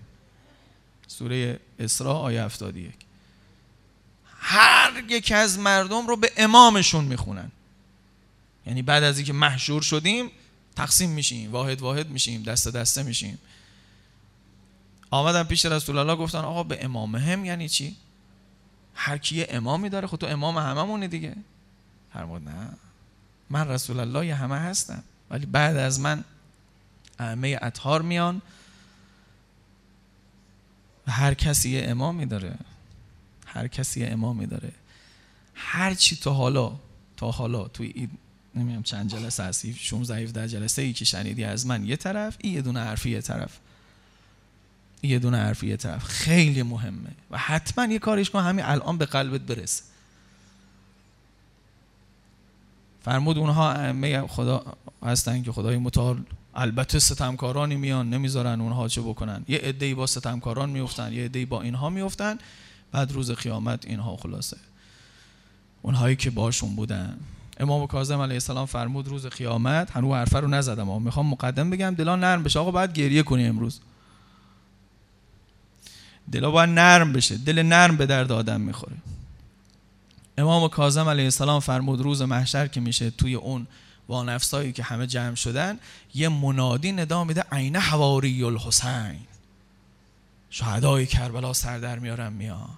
[1.07, 2.95] سوره اسراء آیه 71
[4.41, 7.51] هر یک از مردم رو به امامشون می‌خونن.
[8.67, 10.31] یعنی بعد از اینکه محشور شدیم
[10.77, 13.39] تقسیم میشیم واحد واحد میشیم دست دسته میشیم.
[15.11, 17.97] آمدن پیش رسول الله گفتن آقا به امامهم یعنی چی؟
[18.95, 21.37] هر کی امامی داره خود خب تو امام هممونی دیگه.
[22.13, 22.69] فرمود نه.
[23.51, 25.03] من رسول الله همه هستم.
[25.31, 26.25] ولی بعد از من
[27.19, 28.43] ائمه اطهار میان
[31.07, 32.55] و هر کسی یه امامی داره.
[33.47, 34.73] هر کسی یه امامی داره.
[35.55, 36.77] هر چی تا حالا
[37.17, 38.11] تا حالا توی این
[38.55, 42.55] نمی‌دونم چند جلسه شوم ضعیف در جلسه ای که شنیدی از من یه طرف این
[42.55, 43.59] یه دونه حرفی یه طرف.
[45.03, 46.05] یه دونه حرفی یه طرف.
[46.05, 47.11] خیلی مهمه.
[47.31, 49.90] و حتما یه کارش کن همین الان به قلبت برسه.
[53.03, 54.65] فرمود اونها ائمه خدا
[55.03, 56.23] هستن که خدای متعال
[56.55, 59.45] البته ستمکارانی میان نمی‌ذارن اونها چه بکنن.
[59.49, 62.39] یه عده‌ای با ستمکاران میفتن یه عده‌ای با اینها میفتن
[62.93, 64.57] بعد روز قیامت اینها خلاصه.
[65.83, 67.19] اونهایی که باشون بودن.
[67.61, 71.95] امام کاظم علیه السلام فرمود روز قیامت هنوز حرفه رو نزدم اما می‌خوام مقدم بگم
[71.99, 72.59] دلا نرم بشه.
[72.59, 73.81] آقا باید گریه کنی امروز.
[76.33, 77.37] دلا باید نرم بشه.
[77.37, 78.97] دل نرم به درد آدم می‌خوره.
[80.41, 83.67] امام کاظم علیه السلام فرمود روز محشر که میشه توی اون
[84.07, 85.79] با نفسایی که همه جمع شدن
[86.15, 89.21] یه منادی ندا میده عین حواری الحسین
[90.51, 92.69] شهدای کربلا سر در میارن میان.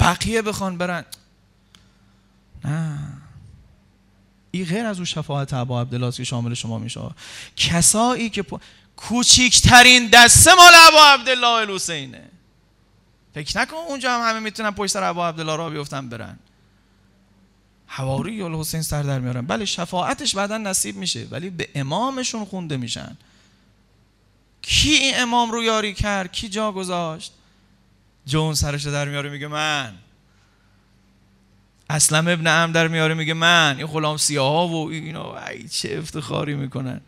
[0.00, 1.04] بقیه بخوان برن.
[2.64, 2.98] نه.
[4.50, 7.00] این غیر از اون شفاعت ابا عبدالله که شامل شما میشه.
[7.56, 8.44] کسایی که
[8.96, 12.28] کوچیکترین دسته مال ابا عبدالله الحسینه.
[13.34, 16.38] فکر نکن اونجا هم همه می‌تونن پشت سر ابا عبدالله را بیفتن برن.
[17.92, 19.46] حواری الحسین سر در میارن.
[19.46, 23.16] بله شفاعتش بعدا نصیب میشه ولی به امامشون خونده میشن.
[24.62, 27.32] کی این امام رو یاری کرد؟ کی جا گذاشت؟
[28.26, 29.94] جون سرش در میاره میگه من.
[31.90, 33.74] اسلم ابن ام در میاره میگه من.
[33.78, 37.00] این غلام سیاه و اینا ای چه افتخاری می‌کنن.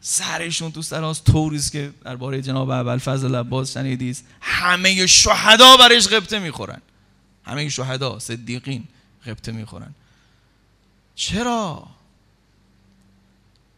[0.00, 6.38] سرشون تو سراز طوریست که درباره جناب اول فضل عباس شنیدید همه شهدا برش غبطه
[6.38, 6.80] می‌خورن.
[7.44, 8.84] همه شهدا صدیقین.
[9.26, 9.94] غبطه می‌خورن.
[11.14, 11.86] چرا؟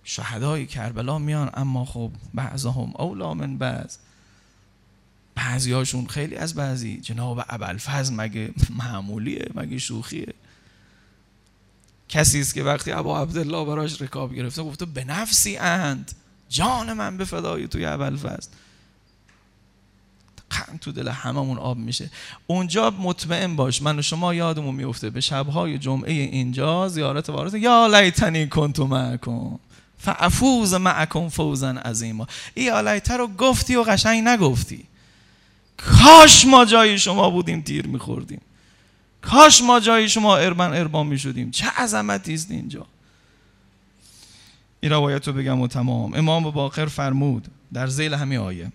[0.05, 3.97] شهدای کربلا میان اما خب بعضهم اولا من بعض.
[5.35, 7.01] بعضی هاشون خیلی از بعضی.
[7.01, 10.35] جناب ابوالفضل مگه معمولیه؟ مگه شوخیه؟
[12.09, 16.13] کسی است که وقتی ابا عبدالله براش رکاب گرفته گفته به نفسی اند
[16.49, 18.49] جان من به فدای توی ابوالفضل.
[20.51, 22.11] قند تو دل هممون آب میشه.
[22.47, 27.55] اونجا مطمئن باش من و شما یادمون میفته به شبهای جمعه اینجا زیارت وارث.
[27.55, 29.59] یا لیتنی کنتو معکم.
[29.99, 32.27] فعفوز معکم فوزا عظیما.
[32.55, 34.85] ای آلیته رو گفتی و قشنگ نگفتی.
[35.77, 38.41] کاش ما جای شما بودیم تیر میخوردیم.
[39.23, 41.51] کاش ما جای شما اربن اربان می‌شدیم.
[41.51, 42.87] چه عظمتی است اینجا.
[44.81, 46.15] این روایت رو بگم و تمام.
[46.15, 48.73] امام باقر فرمود در زیل همین آیه.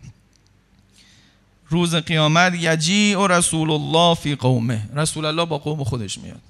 [1.71, 4.89] روز قیامت یجی و رسول الله فی قومه.
[4.95, 6.41] رسول الله با قوم خودش میاد.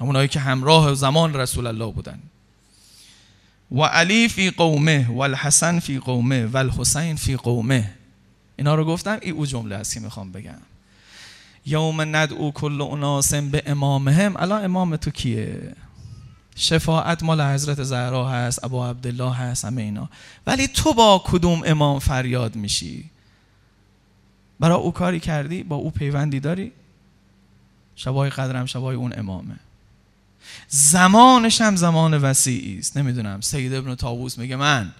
[0.00, 2.18] همونایی که همراه زمان رسول الله بودن.
[3.72, 7.90] و علی فی قومه و الحسن فی قومه و الحسین فی قومه.
[8.56, 10.60] اینا رو گفتم این او جمله است که می‌خوام بگم.
[11.66, 15.74] یوم ندعو کل اناسم به امامهم الان امام تو کیه؟
[16.56, 20.08] شفاعت مال حضرت زهرا هست ابا عبدالله هست همه اینا.
[20.46, 23.10] ولی تو با کدوم امام فریاد میشی؟
[24.60, 26.72] برای او کاری کردی؟ با او پیوندی داری؟
[27.96, 29.56] شبای قدرم شبای اون امامه.
[30.68, 32.96] زمانش هم زمان وسیعی است.
[32.96, 33.40] نمی‌دونم.
[33.40, 34.92] سید ابن تاووس میگه من.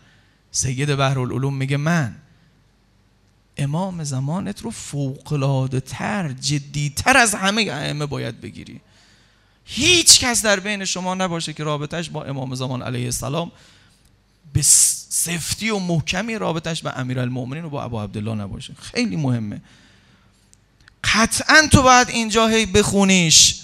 [0.50, 2.14] سید بحرالعلوم میگه من.
[3.56, 8.80] امام زمانت رو فوقلاده تر جدی تر از همه ائمه باید بگیری.
[9.64, 13.52] هیچ کس در بین شما نباشه که رابطش با امام زمان علیه السلام
[14.52, 18.74] به سفتی و محکمی رابطش با امیرالمومنین و با ابو عبدالله نباشه.
[18.74, 19.60] خیلی مهمه.
[21.04, 23.60] قطعا تو باید اینجا هی بخونیش.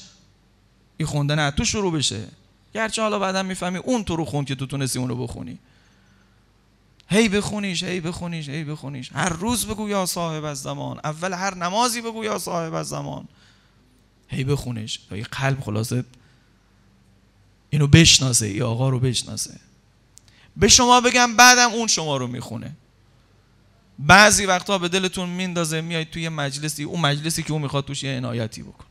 [0.97, 2.25] این خوندن تو شروع بشه.
[2.75, 5.59] گرچه حالا بعدا می‌فهمی اون تو رو خوند که تو تونستی اون رو بخونی.
[7.09, 9.13] هی بخونیش هی بخونیش هی بخونیش.
[9.13, 11.01] هر روز بگو یا صاحب از زمان.
[11.05, 13.29] اول هر نمازی بگو یا صاحب از زمان.
[14.29, 14.97] هی بخونیش.
[14.97, 16.05] تا قلب خلاصه
[17.71, 19.61] اینو بشناسه ای آقا رو بشناسه.
[20.57, 22.73] به شما بگم بعدم اون شما رو می‌خونه.
[23.99, 28.17] بعضی وقتا به دلتون میندازه میای توی مجلسی اون مجلسی که اون می‌خواد توش یه
[28.17, 28.85] عنایتی بکن.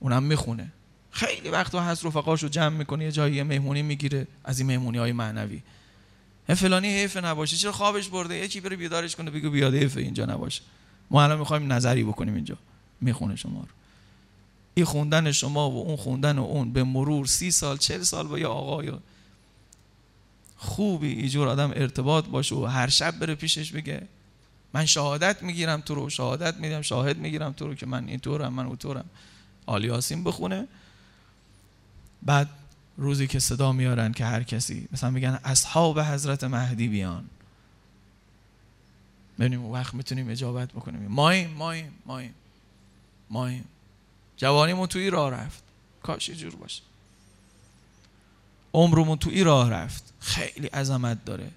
[0.00, 0.72] اونم می‌خونه.
[1.10, 5.62] خیلی وقتا هست رفقاشو جمع می‌کنه یه جایی مهمونی می‌گیره از این مهمونی های معنوی
[6.48, 10.62] فلانی حیف نباشه چرا خوابش برده؟ یکی بره بیدارش کنه بگو بیاد حیف اینجا نباشه.
[11.10, 12.56] ما الان می‌خوایم نظری بکنیم اینجا.
[13.00, 13.68] می‌خونه شما رو.
[14.74, 18.38] این خوندن شما و اون خوندن و اون به مرور سی سال چل سال با
[18.38, 18.92] یه آقای
[20.64, 24.08] خوبی ایجور آدم ارتباط باشه و هر شب بره پیشش بگه
[24.72, 28.66] من شهادت می‌گیرم تو رو شهادت میدم شاهد می‌گیرم تو رو که من اینطورم من
[28.66, 29.04] اونطورم.
[29.66, 30.68] آلیاسین بخونه.
[32.22, 32.48] بعد
[32.96, 37.24] روزی که صدا میارن که هر کسی مثلا میگن اصحاب حضرت مهدی بیان.
[39.38, 41.06] ببینیم وقت می‌تونیم اجابت بکنیم.
[41.06, 42.34] مایم مایم مایم
[43.30, 43.64] مایم
[44.36, 45.62] جوانیمون توی راه رفت.
[46.02, 46.82] کاش جور باشه.
[48.74, 50.04] عمرمون توی راه رفت.
[50.20, 51.50] خیلی عظمت داره.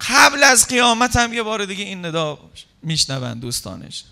[0.00, 2.38] قبل از قیامت هم یه بار دیگه این ندا
[2.82, 4.04] میشنون دوستانش.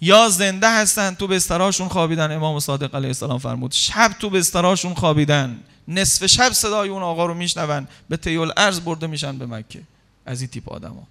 [0.00, 2.32] یا زنده هستن تو بستراشون خوابیدن.
[2.32, 5.60] امام صادق علیه السلام فرمود شب تو بستراشون خوابیدن.
[5.88, 9.82] نصف شب صدای اون آقا رو میشنون به تیول ارز برده میشن به مکه.
[10.26, 11.06] از این تیپ آدما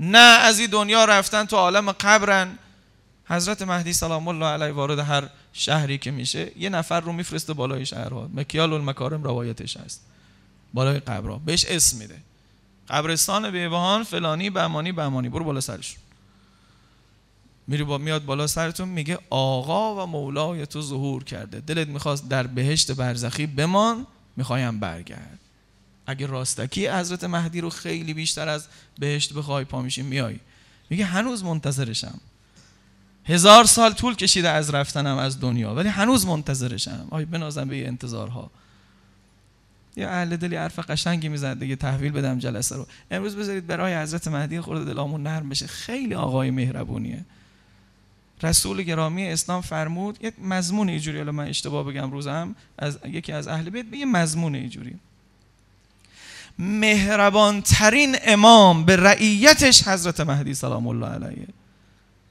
[0.00, 2.58] نه از این دنیا رفتن تو عالم قبرن.
[3.28, 7.86] حضرت مهدی سلام الله علیه وارد هر شهری که میشه یه نفر رو میفرسته بالای
[7.86, 10.04] شهرها مکیال المکارم روایتش هست.
[10.74, 11.38] بالای قبرها.
[11.38, 12.16] بهش اسم میده.
[12.88, 15.28] قبرستان بیبهان فلانی بهمانی بهمانی.
[15.28, 16.00] برو بالا سرشون
[17.66, 21.60] میری با میاد بالا سرتون میگه آقا و مولای تو ظهور کرده.
[21.60, 24.06] دلت می‌خواست در بهشت برزخی بمان
[24.36, 25.38] می‌خوایم برگرد.
[26.06, 28.66] اگه راستکی حضرت مهدی رو خیلی بیشتر از
[28.98, 30.38] بهشت بخوای پا میشی میای.
[30.90, 32.20] میگه هنوز منتظرشم.
[33.28, 37.08] هزار سال طول کشیده از رفتنم از دنیا ولی هنوز منتظرشم.
[37.10, 38.50] آی بنازم به انتظارها.
[39.96, 42.86] یه اهل دلی حرف قشنگی می‌زد دیگه تحویل بدم جلسه رو.
[43.10, 45.66] امروز بذارید برای حضرت مهدی خورده دلامون نرم بشه.
[45.66, 47.24] خیلی آقای مهربونیه.
[48.42, 53.48] رسول گرامی اسلام فرمود یک مضمون اینجوری حالا من اشتباه بگم روزم از یکی از
[53.48, 54.94] اهل بیت یه مضمون اینجوری.
[56.58, 61.46] مهربان ترین امام به رعیتش حضرت مهدی سلام الله علیه.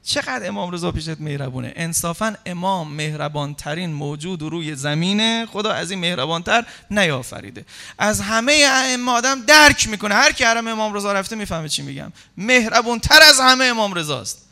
[0.07, 1.73] چقدر امام رضا پیشت مهربونه.
[1.75, 5.45] انصافا امام مهربان ترین موجود روی زمینه.
[5.45, 7.65] خدا از این مهربان تر نیافریده.
[7.97, 10.15] از همه ائمه آدم درک می‌کنه.
[10.15, 12.11] هر کی حرم امام رضا رفته می‌فهمه چی میگم.
[12.37, 14.47] مهربان تر از همه امام رضاست.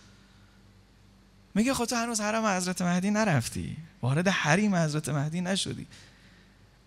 [1.56, 3.78] میگه خود تو هنوز حرم حضرت مهدی نرفتی.
[4.02, 5.88] وارد حریم حضرت مهدی نشدی.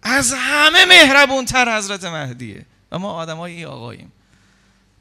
[0.02, 2.66] از همه مهربون تر حضرت مهدیه.
[2.92, 4.12] و ما آدمای ای آقاییم.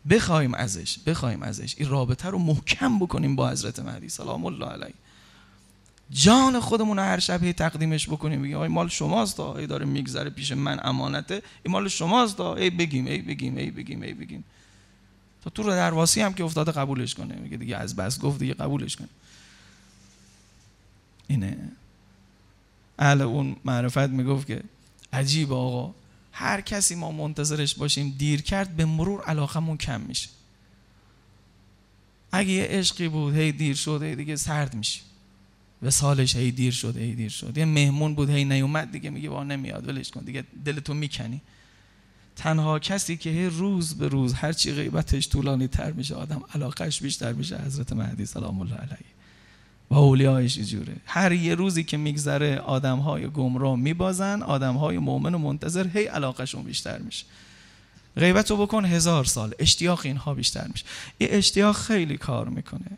[0.09, 1.75] بخوایم ازش بخوایم ازش.
[1.77, 4.09] این رابطه رو محکم بکنیم با حضرت مهدی.
[4.09, 4.93] سلام الله علیه.
[6.11, 8.41] جان خودمون هر شب تقدیمش بکنیم.
[8.41, 11.41] بگیم آی مال شماست ای داره میگذره پیش من امانته.
[11.63, 14.43] این مال شماست ای بگیم ای بگیم ای بگیم ای بگیم.
[15.43, 17.35] تا تو رو درواسی هم که افتاده قبولش کنه.
[17.35, 19.09] میگه دیگه از بس گفت دیگه قبولش کنه.
[21.27, 21.57] اینه.
[22.99, 24.63] اهل اون معرفت می‌گفت که
[25.13, 25.93] عجیب آقا.
[26.39, 30.29] هر کسی ما منتظرش باشیم دیر کرد به مرور علاقمون کم میشه.
[32.31, 35.01] اگه یه عشقی بود هی دیر شد هی دیگه سرد میشه.
[35.81, 37.57] و سالش هی دیر شد هی دیر شد.
[37.57, 41.41] یه مهمون بود هی نیومد دیگه میگه با نمیاد ولش کن دیگه دلتو می‌کنی.
[42.35, 47.01] تنها کسی که هی روز به روز هر چی غیبتش طولانی تر میشه آدم علاقش
[47.01, 49.16] بیشتر میشه حضرت مهدی سلام الله علیه.
[49.89, 50.95] و اولیایش اینجوره.
[51.05, 56.05] هر یه روزی که میگذره آدم های گمراه میبازن آدم های مؤمن و منتظر هی
[56.05, 57.25] علاقشون بیشتر میشه.
[58.17, 60.85] غیبت رو بکن هزار سال اشتیاق اینها بیشتر میشه.
[61.17, 62.97] این اشتیاق خیلی کار می‌کنه.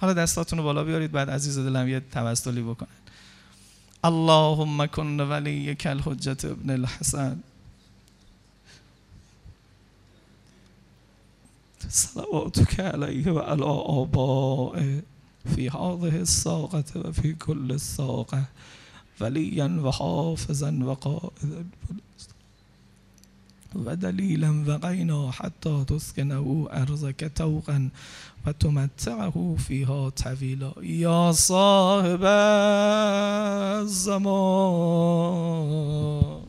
[0.00, 2.88] حالا دستاتون رو بالا بیارید بعد عزیز دلم یه توسلی بکنن.
[4.04, 7.42] اللهم کن ولی کل حجت ابن الحسن.
[11.88, 15.02] صلواتك علیه و علی آبائه.
[15.54, 18.44] في هذه الساقة وفي كل الساقة
[19.20, 21.64] وليا وحافظا وقائدا.
[23.74, 27.88] ودليلا وغينا حتى تسكنه أرضك توقا
[28.46, 30.72] وتمتعه فيها طويلا.
[30.82, 32.24] يا صاحب
[35.06, 36.45] الزمان.